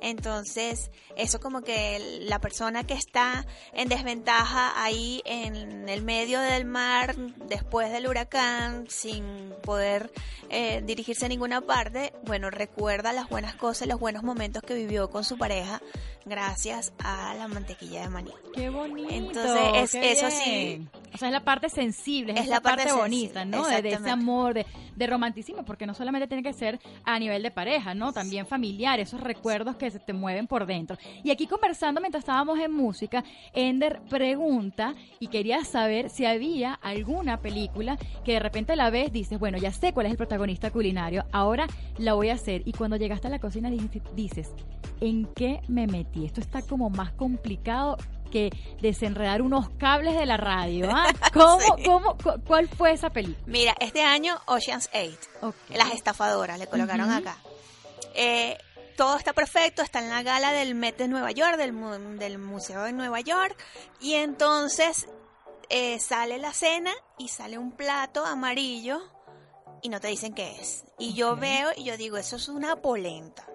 entonces 0.00 0.90
eso 1.16 1.38
como 1.38 1.60
que 1.60 2.22
la 2.22 2.40
persona 2.40 2.84
que 2.84 2.94
está 2.94 3.46
en 3.74 3.90
desventaja 3.90 4.82
ahí 4.82 5.20
en 5.26 5.86
el 5.86 6.00
medio 6.00 6.40
del 6.40 6.64
mar 6.64 7.14
después 7.46 7.92
del 7.92 8.06
huracán 8.06 8.86
sin 8.88 9.52
poder 9.62 10.10
eh, 10.48 10.82
dirigirse 10.86 11.26
a 11.26 11.28
ninguna 11.28 11.60
parte, 11.60 12.14
bueno, 12.24 12.48
recuerda 12.48 13.12
las 13.12 13.28
buenas 13.28 13.54
cosas, 13.54 13.86
los 13.86 14.00
buenos 14.00 14.22
momentos 14.22 14.62
que 14.62 14.72
vivió 14.72 15.10
con 15.10 15.24
su 15.24 15.36
pareja 15.36 15.82
gracias 16.24 16.94
a 16.98 17.34
la 17.34 17.48
mantequilla 17.48 18.00
de 18.00 18.08
maní. 18.08 18.32
Qué 18.54 18.70
bonito. 18.70 19.12
Entonces, 19.12 19.94
es, 19.94 20.20
eso 20.20 20.30
sí. 20.30 20.88
O 21.12 21.18
sea, 21.18 21.28
es 21.28 21.32
la 21.32 21.40
parte 21.40 21.68
sensible, 21.68 22.34
es, 22.36 22.46
la 22.46 22.60
parte, 22.60 22.92
bonita, 22.92 23.44
¿no? 23.44 23.66
De, 23.66 23.88
ese 23.88 24.10
amor, 24.10 24.54
de, 24.54 24.66
de, 24.94 25.06
romanticismo, 25.06 25.64
porque 25.64 25.86
no 25.86 25.94
solamente 25.94 26.26
tiene 26.28 26.42
que 26.42 26.52
ser 26.52 26.78
a 27.04 27.18
nivel 27.18 27.42
de 27.42 27.50
pareja, 27.50 27.94
¿no? 27.94 28.12
También 28.12 28.46
familiar, 28.46 29.00
esos 29.00 29.20
recuerdos 29.20 29.76
que 29.76 29.90
se 29.90 29.98
te 29.98 30.12
mueven 30.12 30.46
por 30.46 30.66
dentro. 30.66 30.96
Y 31.24 31.30
aquí 31.30 31.46
conversando 31.46 32.00
mientras 32.00 32.22
estábamos 32.22 32.58
en 32.58 32.72
música, 32.72 33.24
Ender 33.52 34.00
pregunta 34.08 34.94
y 35.18 35.28
quería 35.28 35.64
saber 35.64 36.10
si 36.10 36.26
había 36.26 36.74
alguna 36.74 37.40
película 37.40 37.98
que 38.24 38.32
de 38.32 38.40
repente 38.40 38.76
la 38.76 38.90
ves, 38.90 39.12
dices, 39.12 39.38
bueno, 39.38 39.58
ya 39.58 39.72
sé 39.72 39.92
cuál 39.92 40.06
es 40.06 40.12
el 40.12 40.18
protagonista 40.18 40.70
culinario, 40.70 41.24
ahora 41.32 41.66
la 41.98 42.14
voy 42.14 42.28
a 42.28 42.34
hacer. 42.34 42.62
Y 42.64 42.72
cuando 42.72 42.96
llegaste 42.96 43.26
a 43.26 43.30
la 43.30 43.38
cocina 43.38 43.70
dices, 44.14 44.52
¿en 45.00 45.26
qué 45.34 45.60
me 45.68 45.86
metí? 45.86 46.24
Esto 46.24 46.40
está 46.40 46.62
como 46.62 46.90
más 46.90 47.12
complicado 47.12 47.96
que 48.30 48.50
desenredar 48.80 49.42
unos 49.42 49.68
cables 49.78 50.16
de 50.16 50.26
la 50.26 50.36
radio. 50.36 50.88
¿ah? 50.90 51.12
¿Cómo, 51.32 51.76
cómo, 51.84 52.16
¿Cuál 52.46 52.68
fue 52.68 52.92
esa 52.92 53.10
película? 53.10 53.44
Mira, 53.46 53.74
este 53.80 54.02
año 54.02 54.38
Ocean's 54.46 54.88
8, 55.40 55.54
las 55.70 55.92
estafadoras, 55.92 56.58
le 56.58 56.66
colocaron 56.66 57.10
acá. 57.10 57.36
Eh, 58.14 58.56
todo 58.96 59.16
está 59.16 59.32
perfecto, 59.32 59.82
está 59.82 60.00
en 60.00 60.10
la 60.10 60.22
gala 60.22 60.52
del 60.52 60.74
Met 60.74 60.96
de 60.96 61.08
Nueva 61.08 61.30
York, 61.30 61.56
del, 61.56 61.74
del 62.18 62.38
Museo 62.38 62.82
de 62.82 62.92
Nueva 62.92 63.20
York, 63.20 63.56
y 64.00 64.14
entonces 64.14 65.08
eh, 65.68 65.98
sale 66.00 66.38
la 66.38 66.52
cena 66.52 66.92
y 67.18 67.28
sale 67.28 67.56
un 67.56 67.72
plato 67.72 68.26
amarillo 68.26 69.00
y 69.82 69.88
no 69.88 70.00
te 70.00 70.08
dicen 70.08 70.34
qué 70.34 70.56
es. 70.60 70.84
Y 70.98 71.14
yo 71.14 71.36
veo 71.36 71.70
y 71.76 71.84
yo 71.84 71.96
digo, 71.96 72.16
eso 72.16 72.36
es 72.36 72.48
una 72.48 72.76
polenta 72.76 73.46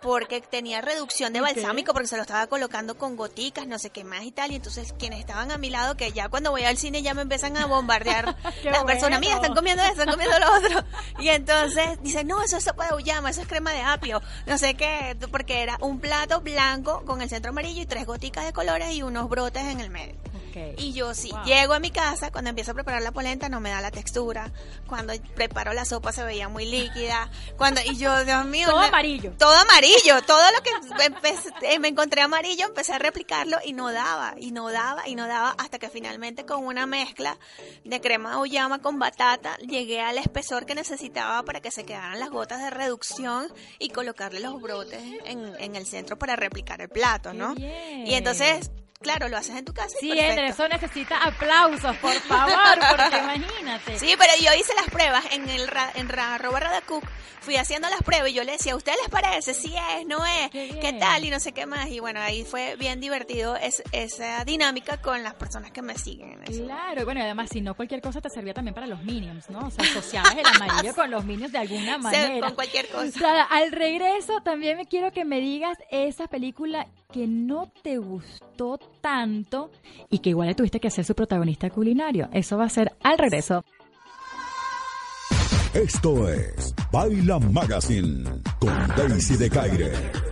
porque 0.00 0.40
tenía 0.40 0.80
reducción 0.80 1.32
de 1.32 1.40
balsámico 1.40 1.92
porque 1.92 2.08
se 2.08 2.16
lo 2.16 2.22
estaba 2.22 2.46
colocando 2.46 2.96
con 2.96 3.16
goticas, 3.16 3.66
no 3.66 3.78
sé 3.78 3.90
qué 3.90 4.04
más 4.04 4.22
y 4.24 4.32
tal. 4.32 4.52
Y 4.52 4.56
entonces 4.56 4.94
quienes 4.98 5.20
estaban 5.20 5.50
a 5.50 5.58
mi 5.58 5.70
lado, 5.70 5.96
que 5.96 6.12
ya 6.12 6.28
cuando 6.28 6.50
voy 6.50 6.64
al 6.64 6.76
cine 6.76 7.02
ya 7.02 7.14
me 7.14 7.22
empiezan 7.22 7.56
a 7.56 7.66
bombardear 7.66 8.36
las 8.64 8.84
personas, 8.84 9.20
mías 9.20 9.36
están 9.36 9.54
comiendo 9.54 9.82
esto, 9.82 10.00
están 10.00 10.14
comiendo 10.14 10.38
lo 10.38 10.54
otro. 10.56 10.84
Y 11.18 11.28
entonces 11.28 12.02
dicen, 12.02 12.26
no, 12.26 12.42
eso 12.42 12.56
es 12.56 12.64
sopa 12.64 12.88
de 12.88 12.94
uyama, 12.94 13.30
eso 13.30 13.42
es 13.42 13.48
crema 13.48 13.72
de 13.72 13.82
apio, 13.82 14.22
no 14.46 14.58
sé 14.58 14.74
qué, 14.74 15.16
porque 15.30 15.62
era 15.62 15.76
un 15.80 16.00
plato 16.00 16.40
blanco 16.40 17.04
con 17.04 17.20
el 17.22 17.28
centro 17.28 17.50
amarillo 17.50 17.82
y 17.82 17.86
tres 17.86 18.06
goticas 18.06 18.44
de 18.44 18.52
colores 18.52 18.92
y 18.92 19.02
unos 19.02 19.28
brotes 19.28 19.64
en 19.64 19.80
el 19.80 19.90
medio. 19.90 20.14
Y 20.78 20.92
yo 20.92 21.14
sí, 21.14 21.30
llego 21.44 21.74
a 21.74 21.80
mi 21.80 21.90
casa, 21.90 22.30
cuando 22.30 22.50
empiezo 22.50 22.72
a 22.72 22.74
preparar 22.74 23.02
la 23.02 23.12
polenta 23.12 23.48
no 23.48 23.60
me 23.60 23.70
da 23.70 23.80
la 23.80 23.90
textura, 23.90 24.50
cuando 24.86 25.12
preparo 25.34 25.72
la 25.72 25.84
sopa 25.84 26.12
se 26.12 26.24
veía 26.24 26.48
muy 26.48 26.66
líquida, 26.66 27.30
cuando 27.56 27.80
y 27.84 27.96
yo, 27.96 28.24
Dios 28.24 28.44
mío, 28.46 28.68
todo 28.68 28.80
amarillo. 28.80 29.32
Todo 29.38 29.54
amarillo, 29.54 30.22
todo 30.26 30.42
lo 30.52 30.62
que 30.62 30.70
eh, 31.62 31.78
me 31.78 31.88
encontré 31.88 32.22
amarillo, 32.22 32.66
empecé 32.66 32.92
a 32.92 32.98
replicarlo 32.98 33.58
y 33.64 33.72
no 33.72 33.92
daba, 33.92 34.34
y 34.38 34.50
no 34.52 34.70
daba, 34.70 35.08
y 35.08 35.14
no 35.14 35.26
daba, 35.26 35.54
hasta 35.58 35.78
que 35.78 35.88
finalmente 35.88 36.44
con 36.44 36.64
una 36.64 36.86
mezcla 36.86 37.38
de 37.84 38.00
crema 38.00 38.38
uyama 38.40 38.80
con 38.80 38.98
batata 38.98 39.56
llegué 39.58 40.00
al 40.00 40.18
espesor 40.18 40.66
que 40.66 40.74
necesitaba 40.74 41.42
para 41.44 41.60
que 41.60 41.70
se 41.70 41.84
quedaran 41.84 42.18
las 42.18 42.30
gotas 42.30 42.60
de 42.60 42.70
reducción 42.70 43.46
y 43.78 43.90
colocarle 43.90 44.40
los 44.40 44.60
brotes 44.60 45.00
en, 45.24 45.54
en 45.58 45.76
el 45.76 45.86
centro 45.86 46.18
para 46.18 46.36
replicar 46.36 46.80
el 46.80 46.88
plato, 46.88 47.32
¿no? 47.32 47.54
Y 47.56 48.14
entonces 48.14 48.70
Claro, 49.02 49.28
lo 49.28 49.38
haces 49.38 49.56
en 49.56 49.64
tu 49.64 49.72
casa. 49.72 49.96
Sí, 49.98 50.12
eso 50.12 50.68
necesita 50.68 51.16
aplausos, 51.22 51.96
por 51.96 52.12
favor, 52.12 52.78
porque 52.90 53.16
imagínate. 53.16 53.98
Sí, 53.98 54.14
pero 54.18 54.32
yo 54.38 54.50
hice 54.60 54.74
las 54.74 54.90
pruebas 54.90 55.24
en 55.32 55.48
el 55.48 55.70
en 55.94 56.10
arroba 56.18 56.60
Radacook, 56.60 57.02
fui 57.40 57.56
haciendo 57.56 57.88
las 57.88 58.02
pruebas 58.02 58.28
y 58.28 58.34
yo 58.34 58.44
le 58.44 58.52
decía, 58.52 58.74
¿a 58.74 58.76
ustedes 58.76 58.98
les 59.00 59.08
parece? 59.08 59.54
Si 59.54 59.74
es, 59.74 60.06
no 60.06 60.26
es, 60.26 60.50
qué, 60.50 60.96
tal 61.00 61.24
y 61.24 61.30
no 61.30 61.40
sé 61.40 61.52
qué 61.52 61.64
más. 61.64 61.88
Y 61.88 62.00
bueno, 62.00 62.20
ahí 62.20 62.44
fue 62.44 62.76
bien 62.76 63.00
divertido 63.00 63.56
esa 63.56 64.44
dinámica 64.44 65.00
con 65.00 65.22
las 65.22 65.32
personas 65.32 65.70
que 65.70 65.80
me 65.80 65.96
siguen. 65.96 66.38
Claro, 66.42 67.06
bueno, 67.06 67.20
y 67.20 67.22
además 67.22 67.48
si 67.50 67.62
no 67.62 67.74
cualquier 67.74 68.02
cosa 68.02 68.20
te 68.20 68.28
servía 68.28 68.52
también 68.52 68.74
para 68.74 68.86
los 68.86 69.02
minions, 69.02 69.48
¿no? 69.48 69.60
O 69.60 69.70
sea, 69.70 69.82
asociabas 69.82 70.36
el 70.36 70.44
amarillo 70.44 70.94
con 70.94 71.10
los 71.10 71.24
minions 71.24 71.52
de 71.52 71.58
alguna 71.58 71.96
manera. 71.98 72.48
con 72.48 72.54
cualquier 72.54 72.86
cosa. 72.88 73.44
al 73.44 73.72
regreso 73.72 74.42
también 74.42 74.76
me 74.76 74.84
quiero 74.84 75.10
que 75.10 75.24
me 75.24 75.40
digas 75.40 75.78
esa 75.90 76.28
película 76.28 76.86
que 77.12 77.26
no 77.26 77.70
te 77.82 77.98
gustó 77.98 78.78
tanto 79.00 79.70
y 80.08 80.18
que 80.18 80.30
igual 80.30 80.48
le 80.48 80.54
tuviste 80.54 80.80
que 80.80 80.90
ser 80.90 81.04
su 81.04 81.14
protagonista 81.14 81.70
culinario. 81.70 82.28
Eso 82.32 82.56
va 82.56 82.64
a 82.64 82.68
ser 82.68 82.92
al 83.02 83.18
regreso. 83.18 83.64
Esto 85.74 86.28
es 86.28 86.74
Baila 86.92 87.38
Magazine 87.38 88.24
con 88.58 88.88
Daisy 88.96 89.36
de 89.36 89.50
Caire. 89.50 90.29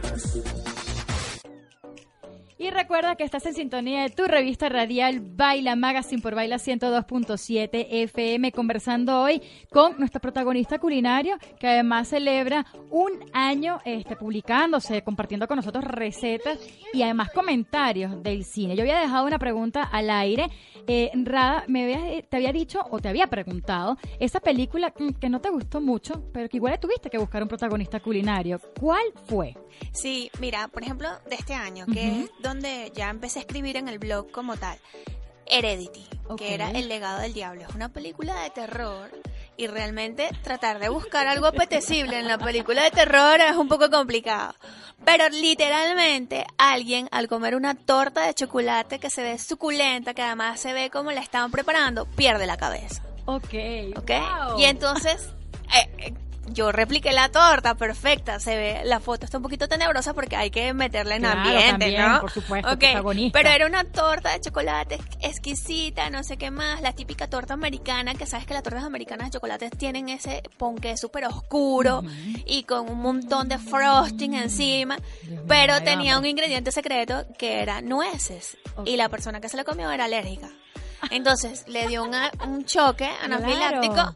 Y 2.61 2.71
recuerda 2.71 3.15
que 3.15 3.23
estás 3.23 3.47
en 3.47 3.55
sintonía 3.55 4.03
de 4.03 4.11
tu 4.11 4.25
revista 4.25 4.69
radial 4.69 5.21
Baila 5.21 5.77
Magazine 5.77 6.21
por 6.21 6.35
Baila 6.35 6.57
102.7 6.57 7.87
FM, 7.89 8.51
conversando 8.51 9.23
hoy 9.23 9.41
con 9.71 9.97
nuestro 9.97 10.21
protagonista 10.21 10.81
culinario, 10.81 11.39
que 11.61 11.69
además 11.69 12.09
celebra 12.09 12.67
un 12.91 13.13
año 13.33 13.79
este, 13.85 14.17
publicándose, 14.17 15.03
compartiendo 15.03 15.47
con 15.47 15.55
nosotros 15.55 15.85
recetas 15.85 16.59
y 16.93 17.03
además 17.03 17.31
comentarios 17.31 18.21
del 18.25 18.43
cine. 18.43 18.75
Yo 18.75 18.83
había 18.83 18.99
dejado 18.99 19.25
una 19.25 19.39
pregunta 19.39 19.85
al 19.85 20.11
aire. 20.11 20.49
Eh, 20.89 21.13
Rada, 21.15 21.63
me 21.69 21.85
había, 21.85 22.23
te 22.23 22.39
había 22.39 22.53
dicho 22.53 22.81
o 22.91 22.99
te 22.99 23.09
había 23.09 23.29
preguntado 23.29 23.99
esa 24.19 24.41
película 24.41 24.91
que 24.91 25.29
no 25.29 25.41
te 25.41 25.51
gustó 25.51 25.81
mucho, 25.81 26.25
pero 26.33 26.49
que 26.49 26.57
igual 26.57 26.81
tuviste 26.81 27.09
que 27.09 27.19
buscar 27.19 27.41
un 27.41 27.49
protagonista 27.49 28.01
culinario. 28.01 28.61
¿Cuál 28.81 29.05
fue? 29.27 29.55
Sí, 29.93 30.31
mira, 30.41 30.67
por 30.69 30.83
ejemplo, 30.83 31.09
de 31.29 31.37
este 31.37 31.55
año, 31.55 31.87
que 31.87 32.23
es 32.23 32.31
donde 32.49 32.93
ya 32.95 33.11
empecé 33.11 33.39
a 33.39 33.43
escribir 33.43 33.77
en 33.77 33.89
el 33.89 33.99
blog 33.99 34.31
como 34.31 34.57
tal. 34.57 34.79
Heredity, 35.47 36.07
que 36.37 36.55
era 36.55 36.71
El 36.71 36.89
legado 36.89 37.21
del 37.21 37.33
diablo. 37.33 37.63
Es 37.63 37.75
una 37.75 37.89
película 37.89 38.43
de 38.43 38.51
terror 38.51 39.11
y 39.57 39.67
realmente 39.67 40.29
tratar 40.43 40.79
de 40.79 40.89
buscar 40.89 41.27
algo 41.27 41.47
apetecible 41.47 42.19
en 42.19 42.29
la 42.29 42.39
película 42.39 42.85
de 42.85 42.91
terror 42.91 43.41
es 43.41 43.57
un 43.57 43.69
poco 43.69 43.91
complicado. 43.91 44.55
Pero 45.05 45.29
literalmente 45.31 46.45
alguien 46.59 47.09
al 47.11 47.29
comer 47.29 47.57
una 47.57 47.75
torta 47.75 48.27
de 48.27 48.35
chocolate 48.35 48.99
que 48.99 49.11
se 49.11 49.23
ve 49.23 49.39
suculenta, 49.39 50.15
que 50.15 50.23
además 50.23 50.61
se 50.61 50.73
ve 50.73 50.91
como 50.91 51.13
la 51.13 51.21
estaban 51.21 51.51
preparando, 51.51 52.07
pierde 52.07 52.47
la 52.47 52.57
cabeza. 52.57 53.03
Ok. 53.25 53.55
Ok. 53.97 54.11
Y 54.59 54.65
entonces... 54.65 55.31
Eh, 55.71 55.91
eh, 55.99 56.15
yo 56.53 56.73
repliqué 56.73 57.13
la 57.13 57.29
torta, 57.29 57.75
perfecta, 57.75 58.41
se 58.41 58.57
ve, 58.57 58.81
la 58.85 59.01
foto 59.01 59.25
está 59.25 59.39
un 59.39 59.43
poquito 59.43 59.69
tenebrosa 59.69 60.15
porque 60.15 60.37
hay 60.37 60.51
que 60.51 60.73
meterla 60.75 61.17
en 61.17 61.27
ambiente, 61.27 61.97
¿no? 61.99 62.21
Por 62.21 62.31
supuesto, 62.31 62.69
Pero 63.33 63.49
era 63.49 63.67
una 63.67 63.85
torta 63.85 64.33
de 64.33 64.41
chocolate 64.41 64.99
exquisita, 65.21 66.11
no 66.11 66.23
sé 66.25 66.37
qué 66.37 66.51
más, 66.51 66.81
la 66.81 66.93
típica 66.93 67.29
torta 67.29 67.55
americana, 67.55 68.15
que 68.15 68.27
sabes 68.27 68.47
que 68.47 68.55
las 68.55 68.63
tortas 68.63 68.85
americanas 68.85 69.29
de 69.29 69.33
chocolate 69.33 69.71
tienen 69.71 70.09
ese 70.09 70.43
ponque 70.57 70.97
súper 70.97 71.27
oscuro 71.27 72.03
y 72.47 72.65
con 72.65 72.89
un 72.91 73.01
montón 73.01 73.49
de 73.49 73.59
frosting 73.59 74.35
encima, 74.35 74.99
pero 75.47 75.83
tenía 75.83 76.19
un 76.19 76.27
ingrediente 76.27 76.73
secreto 76.73 77.27
que 77.39 77.61
era 77.63 77.81
nueces 77.81 78.57
y 78.85 78.97
la 78.97 79.09
persona 79.09 79.41
que 79.41 79.49
se 79.49 79.57
la 79.57 79.65
comió 79.65 79.91
era 79.91 80.05
alérgica. 80.05 80.49
Entonces 81.11 81.65
le 81.69 81.87
dio 81.87 82.05
un 82.05 82.65
choque 82.65 83.09
anafiláctico 83.23 84.15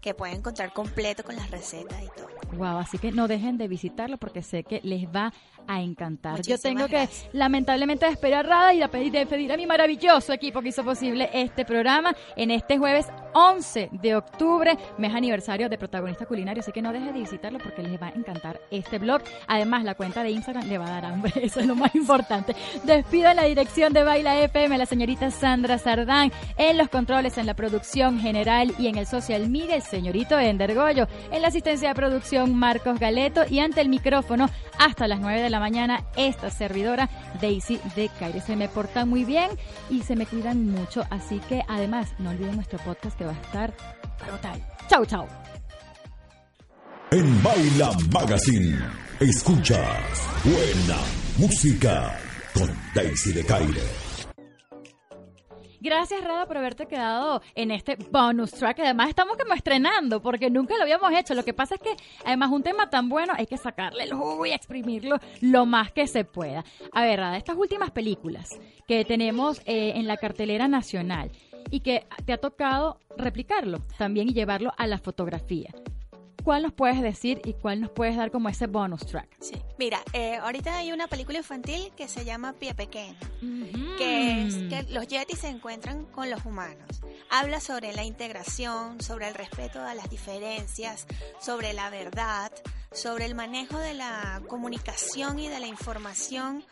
que 0.00 0.14
pueden 0.14 0.38
encontrar 0.38 0.72
completo 0.72 1.22
con 1.24 1.36
las 1.36 1.50
recetas 1.50 2.02
y 2.02 2.08
todo. 2.08 2.28
Wow, 2.56 2.78
así 2.78 2.98
que 2.98 3.12
no 3.12 3.28
dejen 3.28 3.58
de 3.58 3.68
visitarlo 3.68 4.16
porque 4.16 4.42
sé 4.42 4.64
que 4.64 4.80
les 4.82 5.06
va 5.06 5.32
a 5.66 5.80
encantar. 5.80 6.42
Yo 6.42 6.58
tengo 6.58 6.88
que 6.88 7.08
lamentablemente 7.32 8.06
despedir 8.06 8.30
Rada 8.30 8.72
y 8.74 9.10
despedir 9.10 9.52
a 9.52 9.56
mi 9.56 9.66
maravilloso 9.66 10.32
equipo 10.32 10.62
que 10.62 10.68
hizo 10.68 10.84
posible 10.84 11.30
este 11.32 11.64
programa 11.64 12.14
en 12.36 12.50
este 12.50 12.78
jueves 12.78 13.06
11 13.34 13.90
de 13.92 14.16
octubre, 14.16 14.76
mes 14.98 15.14
aniversario 15.14 15.68
de 15.68 15.78
Protagonista 15.78 16.26
Culinario, 16.26 16.60
así 16.60 16.72
que 16.72 16.82
no 16.82 16.92
dejen 16.92 17.12
de 17.12 17.20
visitarlo 17.20 17.58
porque 17.58 17.82
les 17.82 18.00
va 18.00 18.08
a 18.08 18.10
encantar 18.10 18.60
este 18.70 18.98
blog. 18.98 19.22
Además, 19.46 19.84
la 19.84 19.94
cuenta 19.94 20.22
de 20.22 20.30
Instagram 20.30 20.68
le 20.68 20.78
va 20.78 20.86
a 20.86 20.90
dar 20.90 21.04
hambre, 21.06 21.32
eso 21.42 21.60
es 21.60 21.66
lo 21.66 21.74
más 21.74 21.94
importante. 21.94 22.54
Despido 22.84 23.30
en 23.30 23.36
la 23.36 23.44
dirección 23.44 23.92
de 23.92 24.02
Baila 24.02 24.40
FM 24.42 24.78
la 24.78 24.86
señorita 24.86 25.30
Sandra 25.30 25.78
Sardán, 25.78 26.32
en 26.56 26.78
los 26.78 26.88
controles, 26.88 27.38
en 27.38 27.46
la 27.46 27.54
producción 27.54 28.18
general 28.20 28.74
y 28.78 28.88
en 28.88 28.96
el 28.96 29.06
social 29.06 29.39
media 29.48 29.76
el 29.76 29.82
señorito 29.82 30.38
Ender 30.38 30.74
Goyo, 30.74 31.06
en 31.30 31.42
la 31.42 31.48
asistencia 31.48 31.88
de 31.88 31.94
producción 31.94 32.54
Marcos 32.54 32.98
Galeto 32.98 33.42
y 33.48 33.60
ante 33.60 33.80
el 33.80 33.88
micrófono 33.88 34.50
hasta 34.78 35.08
las 35.08 35.20
9 35.20 35.40
de 35.40 35.50
la 35.50 35.60
mañana 35.60 36.04
esta 36.16 36.50
servidora 36.50 37.08
Daisy 37.40 37.80
de 37.96 38.10
Caire. 38.18 38.40
Se 38.40 38.56
me 38.56 38.68
portan 38.68 39.08
muy 39.08 39.24
bien 39.24 39.50
y 39.88 40.02
se 40.02 40.16
me 40.16 40.26
cuidan 40.26 40.66
mucho, 40.66 41.04
así 41.10 41.40
que 41.48 41.62
además 41.68 42.12
no 42.18 42.30
olviden 42.30 42.56
nuestro 42.56 42.78
podcast 42.80 43.16
que 43.16 43.24
va 43.24 43.32
a 43.32 43.40
estar 43.40 43.74
brutal. 44.26 44.60
Chau, 44.88 45.06
chau. 45.06 45.26
En 47.12 47.42
Baila 47.42 47.90
Magazine, 48.12 48.78
escuchas 49.18 50.28
buena 50.44 51.00
música 51.38 52.16
con 52.54 52.70
Daisy 52.94 53.32
de 53.32 53.44
Caire. 53.44 54.09
Gracias, 55.82 56.22
Rada, 56.22 56.46
por 56.46 56.58
haberte 56.58 56.86
quedado 56.86 57.40
en 57.54 57.70
este 57.70 57.96
bonus 58.10 58.50
track. 58.50 58.80
Además, 58.80 59.08
estamos 59.08 59.38
como 59.38 59.54
estrenando, 59.54 60.20
porque 60.20 60.50
nunca 60.50 60.76
lo 60.76 60.82
habíamos 60.82 61.10
hecho. 61.12 61.34
Lo 61.34 61.42
que 61.42 61.54
pasa 61.54 61.76
es 61.76 61.80
que, 61.80 61.96
además, 62.24 62.50
un 62.50 62.62
tema 62.62 62.90
tan 62.90 63.08
bueno 63.08 63.32
hay 63.34 63.46
que 63.46 63.56
sacarle 63.56 64.04
el 64.04 64.12
jugo 64.12 64.44
y 64.44 64.52
exprimirlo 64.52 65.16
lo 65.40 65.64
más 65.64 65.90
que 65.90 66.06
se 66.06 66.24
pueda. 66.24 66.64
A 66.92 67.02
ver, 67.02 67.20
Rada, 67.20 67.38
estas 67.38 67.56
últimas 67.56 67.92
películas 67.92 68.60
que 68.86 69.06
tenemos 69.06 69.60
eh, 69.64 69.92
en 69.94 70.06
la 70.06 70.18
cartelera 70.18 70.68
nacional 70.68 71.30
y 71.70 71.80
que 71.80 72.06
te 72.26 72.34
ha 72.34 72.38
tocado 72.38 72.98
replicarlo 73.16 73.78
también 73.96 74.28
y 74.28 74.34
llevarlo 74.34 74.72
a 74.76 74.86
la 74.86 74.98
fotografía. 74.98 75.70
¿Cuál 76.50 76.64
nos 76.64 76.72
puedes 76.72 77.00
decir 77.00 77.40
y 77.44 77.52
cuál 77.52 77.80
nos 77.80 77.90
puedes 77.92 78.16
dar 78.16 78.32
como 78.32 78.48
ese 78.48 78.66
bonus 78.66 79.06
track? 79.06 79.28
Sí. 79.38 79.54
Mira, 79.78 80.00
eh, 80.12 80.34
ahorita 80.34 80.78
hay 80.78 80.90
una 80.90 81.06
película 81.06 81.38
infantil 81.38 81.92
que 81.96 82.08
se 82.08 82.24
llama 82.24 82.54
Pie 82.54 82.74
Pequeño, 82.74 83.16
que 83.96 84.48
es 84.48 84.54
que 84.56 84.84
los 84.92 85.06
yetis 85.06 85.38
se 85.38 85.48
encuentran 85.48 86.06
con 86.06 86.28
los 86.28 86.44
humanos. 86.44 87.02
Habla 87.30 87.60
sobre 87.60 87.92
la 87.92 88.02
integración, 88.02 89.00
sobre 89.00 89.28
el 89.28 89.34
respeto 89.36 89.80
a 89.80 89.94
las 89.94 90.10
diferencias, 90.10 91.06
sobre 91.40 91.72
la 91.72 91.88
verdad, 91.88 92.50
sobre 92.90 93.26
el 93.26 93.36
manejo 93.36 93.78
de 93.78 93.94
la 93.94 94.42
comunicación 94.48 95.38
y 95.38 95.46
de 95.46 95.60
la 95.60 95.68
información 95.68 96.64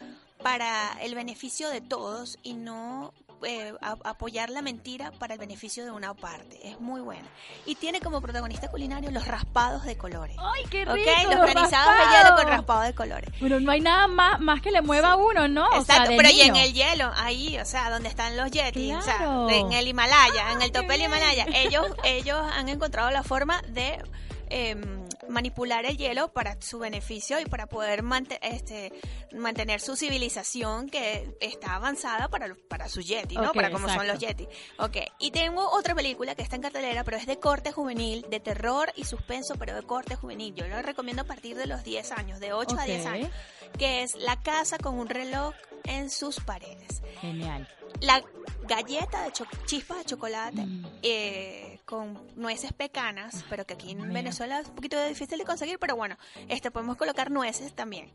para 0.43 1.01
el 1.03 1.15
beneficio 1.15 1.69
de 1.71 1.83
todos 1.83 2.37
y 2.43 2.55
no 2.55 3.13
eh, 3.43 3.73
apoyar 3.81 4.51
la 4.51 4.63
mentira 4.63 5.13
para 5.13 5.35
el 5.35 5.41
beneficio 5.41 5.85
de 5.85 5.91
una 5.91 6.15
parte. 6.15 6.59
Es 6.69 6.81
muy 6.81 7.01
buena. 7.01 7.29
Y 7.67 7.75
tiene 7.75 8.01
como 8.01 8.21
protagonista 8.21 8.69
culinario 8.69 9.11
los 9.11 9.27
raspados 9.27 9.85
de 9.85 9.97
colores. 9.97 10.37
¡Ay, 10.39 10.65
qué 10.71 10.85
rico! 10.85 11.31
Los 11.31 11.41
granizados 11.41 11.95
de 11.97 12.17
hielo 12.17 12.37
con 12.37 12.47
raspados 12.47 12.87
de 12.87 12.95
colores. 12.95 13.31
Pero 13.41 13.61
no 13.61 13.71
hay 13.71 13.81
nada 13.81 14.07
más, 14.09 14.41
más 14.41 14.61
que 14.61 14.71
le 14.71 14.83
mueva 14.83 15.13
a 15.13 15.17
uno, 15.17 15.49
¿no? 15.49 15.67
Exacto, 15.75 16.13
pero 16.17 16.31
y 16.31 16.41
en 16.41 16.57
el 16.57 16.73
hielo, 16.73 17.11
ahí, 17.17 17.59
o 17.59 17.65
sea, 17.65 17.91
donde 17.91 18.09
están 18.09 18.37
los 18.37 18.51
yetis, 18.51 18.95
o 18.95 19.03
sea, 19.03 19.47
en 19.51 19.73
el 19.73 19.89
Himalaya, 19.89 20.53
en 20.53 20.63
el 20.63 20.73
tope 20.73 20.93
del 20.93 21.03
Himalaya, 21.03 21.47
ellos, 21.55 21.87
ellos 22.05 22.41
han 22.55 22.69
encontrado 22.69 23.11
la 23.11 23.23
forma 23.23 23.63
de 23.69 23.99
Em, 24.51 25.08
manipular 25.29 25.85
el 25.87 25.97
hielo 25.97 26.33
para 26.33 26.61
su 26.61 26.79
beneficio 26.79 27.41
y 27.41 27.47
para 27.47 27.67
poder 27.67 28.05
este, 28.43 28.93
mantener 29.33 29.81
su 29.81 29.97
civilización 29.97 30.89
que 30.89 31.37
está 31.41 31.75
avanzada 31.75 32.29
para, 32.29 32.55
para 32.69 32.89
su 32.89 33.01
yeti, 33.01 33.37
¿no? 33.37 33.53
para 33.53 33.71
como 33.71 33.89
son 33.89 34.07
los 34.07 34.19
yeti. 34.19 34.47
Ok, 34.79 34.97
y 35.19 35.31
tengo 35.31 35.69
otra 35.71 35.95
película 35.95 36.35
que 36.35 36.43
está 36.43 36.57
en 36.57 36.63
cartelera, 36.63 37.05
pero 37.05 37.17
es 37.17 37.27
de 37.27 37.39
corte 37.39 37.73
juvenil, 37.73 38.27
de 38.31 38.41
terror 38.41 38.93
y 38.97 39.05
suspenso, 39.05 39.57
pero 39.59 39.75
de 39.75 39.83
corte 39.83 40.17
juvenil. 40.17 40.55
Yo 40.55 40.67
lo 40.69 40.81
recomiendo 40.83 41.23
a 41.23 41.27
partir 41.27 41.57
de 41.57 41.67
los 41.67 41.85
10 41.85 42.13
años, 42.13 42.41
de 42.41 42.53
8 42.53 42.77
a 42.79 42.85
10 42.85 43.07
años, 43.07 43.31
que 43.79 44.03
es 44.03 44.15
La 44.17 44.41
casa 44.41 44.79
con 44.79 44.99
un 44.99 45.09
reloj 45.09 45.55
en 45.85 46.11
sus 46.11 46.41
paredes. 46.41 47.03
Genial. 47.21 47.69
La 48.01 48.23
galleta 48.67 49.25
de 49.25 49.33
chispas 49.67 49.99
de 49.99 50.05
chocolate 50.05 50.65
mm. 50.65 50.87
eh, 51.03 51.68
con 51.89 52.21
nueces 52.37 52.75
pecanas, 52.75 53.47
pero 53.49 53.67
que 53.67 53.73
aquí 53.73 53.93
en 53.93 54.13
Venezuela 54.13 54.61
es 54.61 54.69
un 54.69 54.75
poquito 54.75 55.03
difícil 55.03 55.39
de 55.39 55.45
conseguir, 55.47 55.79
pero 55.79 55.97
bueno, 55.97 56.19
este 56.49 56.71
podemos 56.71 56.99
colocar 56.99 57.31
nueces 57.31 57.73
también. 57.73 58.11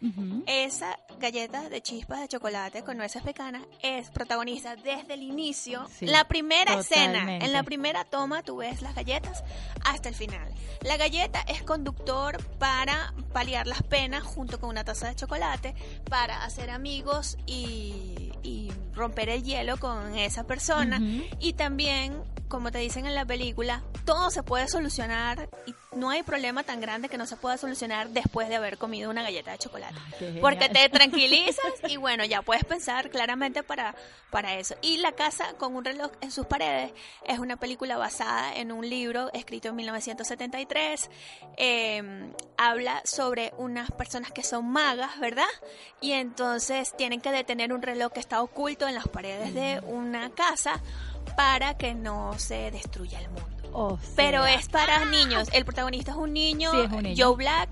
Esa 0.45 0.99
galleta 1.19 1.69
de 1.69 1.81
chispas 1.81 2.21
de 2.21 2.27
chocolate 2.27 2.83
con 2.83 2.97
nueces 2.97 3.23
pecanas 3.23 3.63
es 3.81 4.12
protagonista 4.12 4.75
desde 4.75 5.15
el 5.15 5.23
inicio, 5.23 5.88
la 6.01 6.27
primera 6.27 6.75
escena, 6.79 7.38
en 7.38 7.51
la 7.51 7.63
primera 7.63 8.05
toma 8.05 8.43
tú 8.43 8.57
ves 8.57 8.83
las 8.83 8.93
galletas 8.93 9.43
hasta 9.83 10.07
el 10.07 10.13
final. 10.13 10.47
La 10.83 10.97
galleta 10.97 11.41
es 11.47 11.63
conductor 11.63 12.43
para 12.59 13.12
paliar 13.31 13.65
las 13.65 13.81
penas 13.81 14.21
junto 14.21 14.59
con 14.59 14.69
una 14.69 14.83
taza 14.83 15.07
de 15.07 15.15
chocolate, 15.15 15.73
para 16.09 16.43
hacer 16.43 16.69
amigos 16.69 17.38
y, 17.47 18.33
y 18.43 18.71
romper 18.93 19.29
el 19.29 19.43
hielo 19.43 19.77
con 19.77 20.15
esa 20.15 20.43
persona. 20.43 21.01
Y 21.39 21.53
también, 21.53 22.21
como 22.47 22.71
te 22.71 22.79
dicen 22.79 23.06
en 23.06 23.15
la 23.15 23.25
película, 23.25 23.82
todo 24.06 24.29
se 24.29 24.43
puede 24.43 24.67
solucionar 24.67 25.49
y 25.65 25.73
no 25.95 26.10
hay 26.10 26.23
problema 26.23 26.63
tan 26.63 26.82
grande 26.82 27.10
que 27.10 27.17
no 27.17 27.25
se 27.25 27.36
pueda 27.36 27.58
solucionar 27.58 28.10
después 28.10 28.49
de 28.49 28.56
haber 28.56 28.77
comido 28.77 29.10
una 29.10 29.23
galleta 29.23 29.51
de 29.51 29.58
chocolate. 29.58 29.95
porque 30.41 30.69
te 30.69 30.89
tranquilizas 30.89 31.73
y 31.88 31.97
bueno, 31.97 32.25
ya 32.25 32.41
puedes 32.41 32.63
pensar 32.63 33.10
claramente 33.10 33.63
para, 33.63 33.95
para 34.32 34.56
eso. 34.56 34.75
Y 34.82 34.97
La 34.97 35.12
casa 35.12 35.53
con 35.58 35.75
un 35.75 35.84
reloj 35.84 36.12
en 36.21 36.32
sus 36.32 36.45
paredes 36.45 36.93
es 37.25 37.39
una 37.39 37.58
película 37.58 37.97
basada 37.97 38.56
en 38.56 38.71
un 38.71 38.88
libro 38.88 39.29
escrito 39.34 39.69
en 39.69 39.75
1973. 39.75 41.10
Em, 41.58 42.32
habla 42.58 43.01
sobre 43.06 43.53
unas 43.58 43.91
personas 43.91 44.32
que 44.32 44.43
son 44.43 44.69
magas, 44.69 45.19
¿verdad? 45.19 45.43
Y 46.01 46.13
entonces 46.13 46.95
tienen 46.97 47.21
que 47.21 47.32
detener 47.32 47.73
un 47.73 47.82
reloj 47.82 48.12
que 48.13 48.19
está 48.19 48.41
oculto 48.41 48.88
en 48.88 48.95
las 48.95 49.08
paredes 49.08 49.53
de 49.53 49.82
una 49.86 50.29
casa 50.29 50.82
para 51.36 51.76
que 51.76 51.93
no 51.93 52.38
se 52.38 52.72
destruya 52.72 53.19
el 53.19 53.30
mundo. 53.30 53.53
Pero 54.15 54.45
es 54.45 54.69
para 54.69 55.05
niños. 55.05 55.49
El 55.53 55.65
protagonista 55.65 56.12
es 56.12 56.17
un 56.17 56.33
niño, 56.33 56.71
Joe 57.17 57.36
Black 57.36 57.69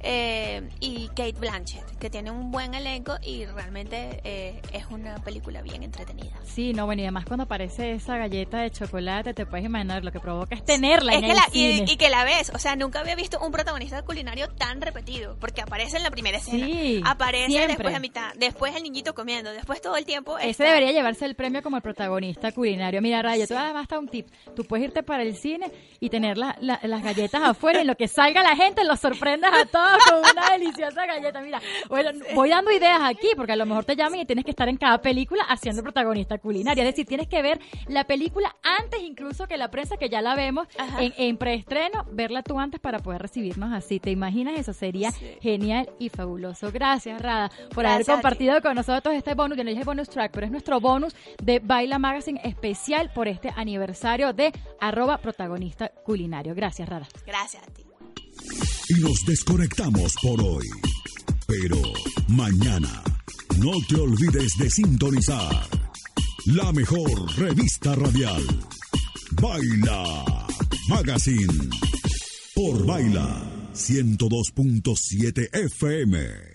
eh, 0.00 0.68
y 0.80 1.08
Kate 1.08 1.34
Blanchett, 1.38 1.98
que 1.98 2.10
tiene 2.10 2.30
un 2.30 2.50
buen 2.50 2.74
elenco 2.74 3.16
y 3.22 3.44
realmente 3.46 4.20
eh, 4.24 4.60
es 4.72 4.86
una 4.90 5.16
película 5.18 5.62
bien 5.62 5.82
entretenida. 5.82 6.32
Sí, 6.44 6.72
no, 6.72 6.86
bueno, 6.86 7.02
y 7.02 7.04
además 7.04 7.24
cuando 7.24 7.44
aparece 7.44 7.92
esa 7.92 8.16
galleta 8.16 8.58
de 8.58 8.70
chocolate, 8.70 9.34
te 9.34 9.46
puedes 9.46 9.64
imaginar 9.64 10.04
lo 10.04 10.12
que 10.12 10.20
provoca 10.20 10.54
es 10.54 10.64
tenerla 10.64 11.14
en 11.14 11.24
el 11.24 11.36
cine. 11.50 11.84
Y, 11.88 11.96
que 11.96 12.08
la 12.08 12.24
ves, 12.24 12.50
o 12.54 12.58
sea, 12.58 12.76
nunca 12.76 13.00
había 13.00 13.14
visto 13.14 13.38
un 13.40 13.52
protagonista 13.52 14.02
culinario 14.02 14.48
tan 14.48 14.80
repetido, 14.80 15.36
porque 15.40 15.62
aparece 15.62 15.96
en 15.96 16.02
la 16.02 16.10
primera 16.10 16.38
escena, 16.38 16.66
sí, 16.66 17.00
aparece 17.04 17.66
después 17.66 17.94
a 17.94 18.00
mitad, 18.00 18.34
después 18.34 18.74
el 18.74 18.82
niñito 18.82 19.14
comiendo, 19.14 19.52
después 19.52 19.80
todo 19.80 19.96
el 19.96 20.04
tiempo. 20.04 20.38
Ese 20.38 20.64
debería 20.64 20.92
llevarse 20.92 21.24
el 21.24 21.34
premio 21.34 21.62
como 21.62 21.76
el 21.76 21.82
protagonista 21.82 22.52
culinario. 22.52 23.00
Mira, 23.00 23.22
Rayo, 23.22 23.46
tú 23.46 23.56
además 23.56 23.82
está 23.82 23.98
un 23.98 24.08
tip. 24.08 24.28
Tú 24.56 24.64
puedes 24.64 24.86
irte 24.86 25.02
para 25.02 25.22
el 25.22 25.36
cine 25.44 25.70
y 26.00 26.08
tener 26.08 26.38
las 26.38 27.02
galletas 27.02 27.42
afuera 27.42 27.82
y 27.82 27.84
lo 27.84 27.96
que 27.96 28.08
salga 28.08 28.42
la 28.42 28.56
gente 28.56 28.82
los 28.82 28.98
sorprendas 28.98 29.52
a 29.52 29.66
todos 29.66 30.02
con 30.08 30.18
una 30.18 30.50
deliciosa 30.50 31.04
galleta. 31.04 31.42
Mira, 31.42 31.60
bueno, 31.90 32.12
voy 32.34 32.48
dando 32.48 32.70
ideas 32.70 33.00
aquí 33.02 33.28
porque 33.36 33.52
a 33.52 33.56
lo 33.56 33.66
mejor 33.66 33.84
te 33.84 33.94
llaman 33.94 34.20
y 34.20 34.24
tienes 34.24 34.46
que 34.46 34.52
estar 34.52 34.70
en 34.70 34.78
cada 34.78 35.02
película 35.02 35.44
haciendo 35.44 35.82
protagonista 35.82 36.38
culinaria. 36.38 36.82
Es 36.82 36.90
decir, 36.90 37.04
tienes 37.04 37.28
que 37.28 37.42
ver 37.42 37.60
la 37.88 38.04
película 38.04 38.56
antes 38.62 39.02
incluso 39.02 39.46
que 39.46 39.58
la 39.58 39.70
prensa, 39.70 39.98
que 39.98 40.08
ya 40.08 40.22
la 40.22 40.34
vemos 40.34 40.66
en, 40.98 41.36
preestreno, 41.36 42.06
verla 42.10 42.42
tú 42.42 42.58
antes 42.58 42.80
para 42.80 43.00
poder 43.00 43.20
recibirnos 43.20 43.72
así. 43.74 44.00
¿Te 44.00 44.10
imaginas? 44.10 44.58
Eso 44.58 44.72
sería 44.72 45.12
genial 45.42 45.90
y 45.98 46.08
fabuloso. 46.08 46.72
Gracias, 46.72 47.20
Rada, 47.20 47.50
por 47.74 47.84
haber 47.84 48.06
compartido 48.06 48.62
con 48.62 48.76
nosotros 48.76 49.14
este 49.14 49.34
bonus. 49.34 49.58
Yo 49.58 49.64
no 49.64 49.70
dije 49.70 49.84
bonus 49.84 50.08
track, 50.08 50.32
pero 50.32 50.46
es 50.46 50.52
nuestro 50.52 50.80
bonus 50.80 51.14
de 51.42 51.58
Baila 51.58 51.98
Magazine 51.98 52.40
especial 52.44 53.10
por 53.12 53.28
este 53.28 53.52
aniversario 53.56 54.32
de 54.32 54.52
arroba 54.80 55.18
protagonista 55.34 55.90
culinario. 56.04 56.54
Gracias, 56.54 56.88
Rada. 56.88 57.08
Gracias 57.26 57.62
a 57.62 57.66
ti. 57.66 57.82
Y 58.88 59.00
nos 59.00 59.24
desconectamos 59.26 60.14
por 60.22 60.40
hoy. 60.40 60.66
Pero 61.46 61.76
mañana 62.28 63.02
no 63.58 63.72
te 63.88 63.96
olvides 63.96 64.52
de 64.58 64.70
sintonizar 64.70 65.68
la 66.46 66.72
mejor 66.72 67.10
revista 67.36 67.94
radial. 67.94 68.42
Baila 69.32 70.46
Magazine. 70.88 71.70
Por 72.54 72.86
Baila 72.86 73.42
102.7 73.74 75.48
FM 75.52 76.53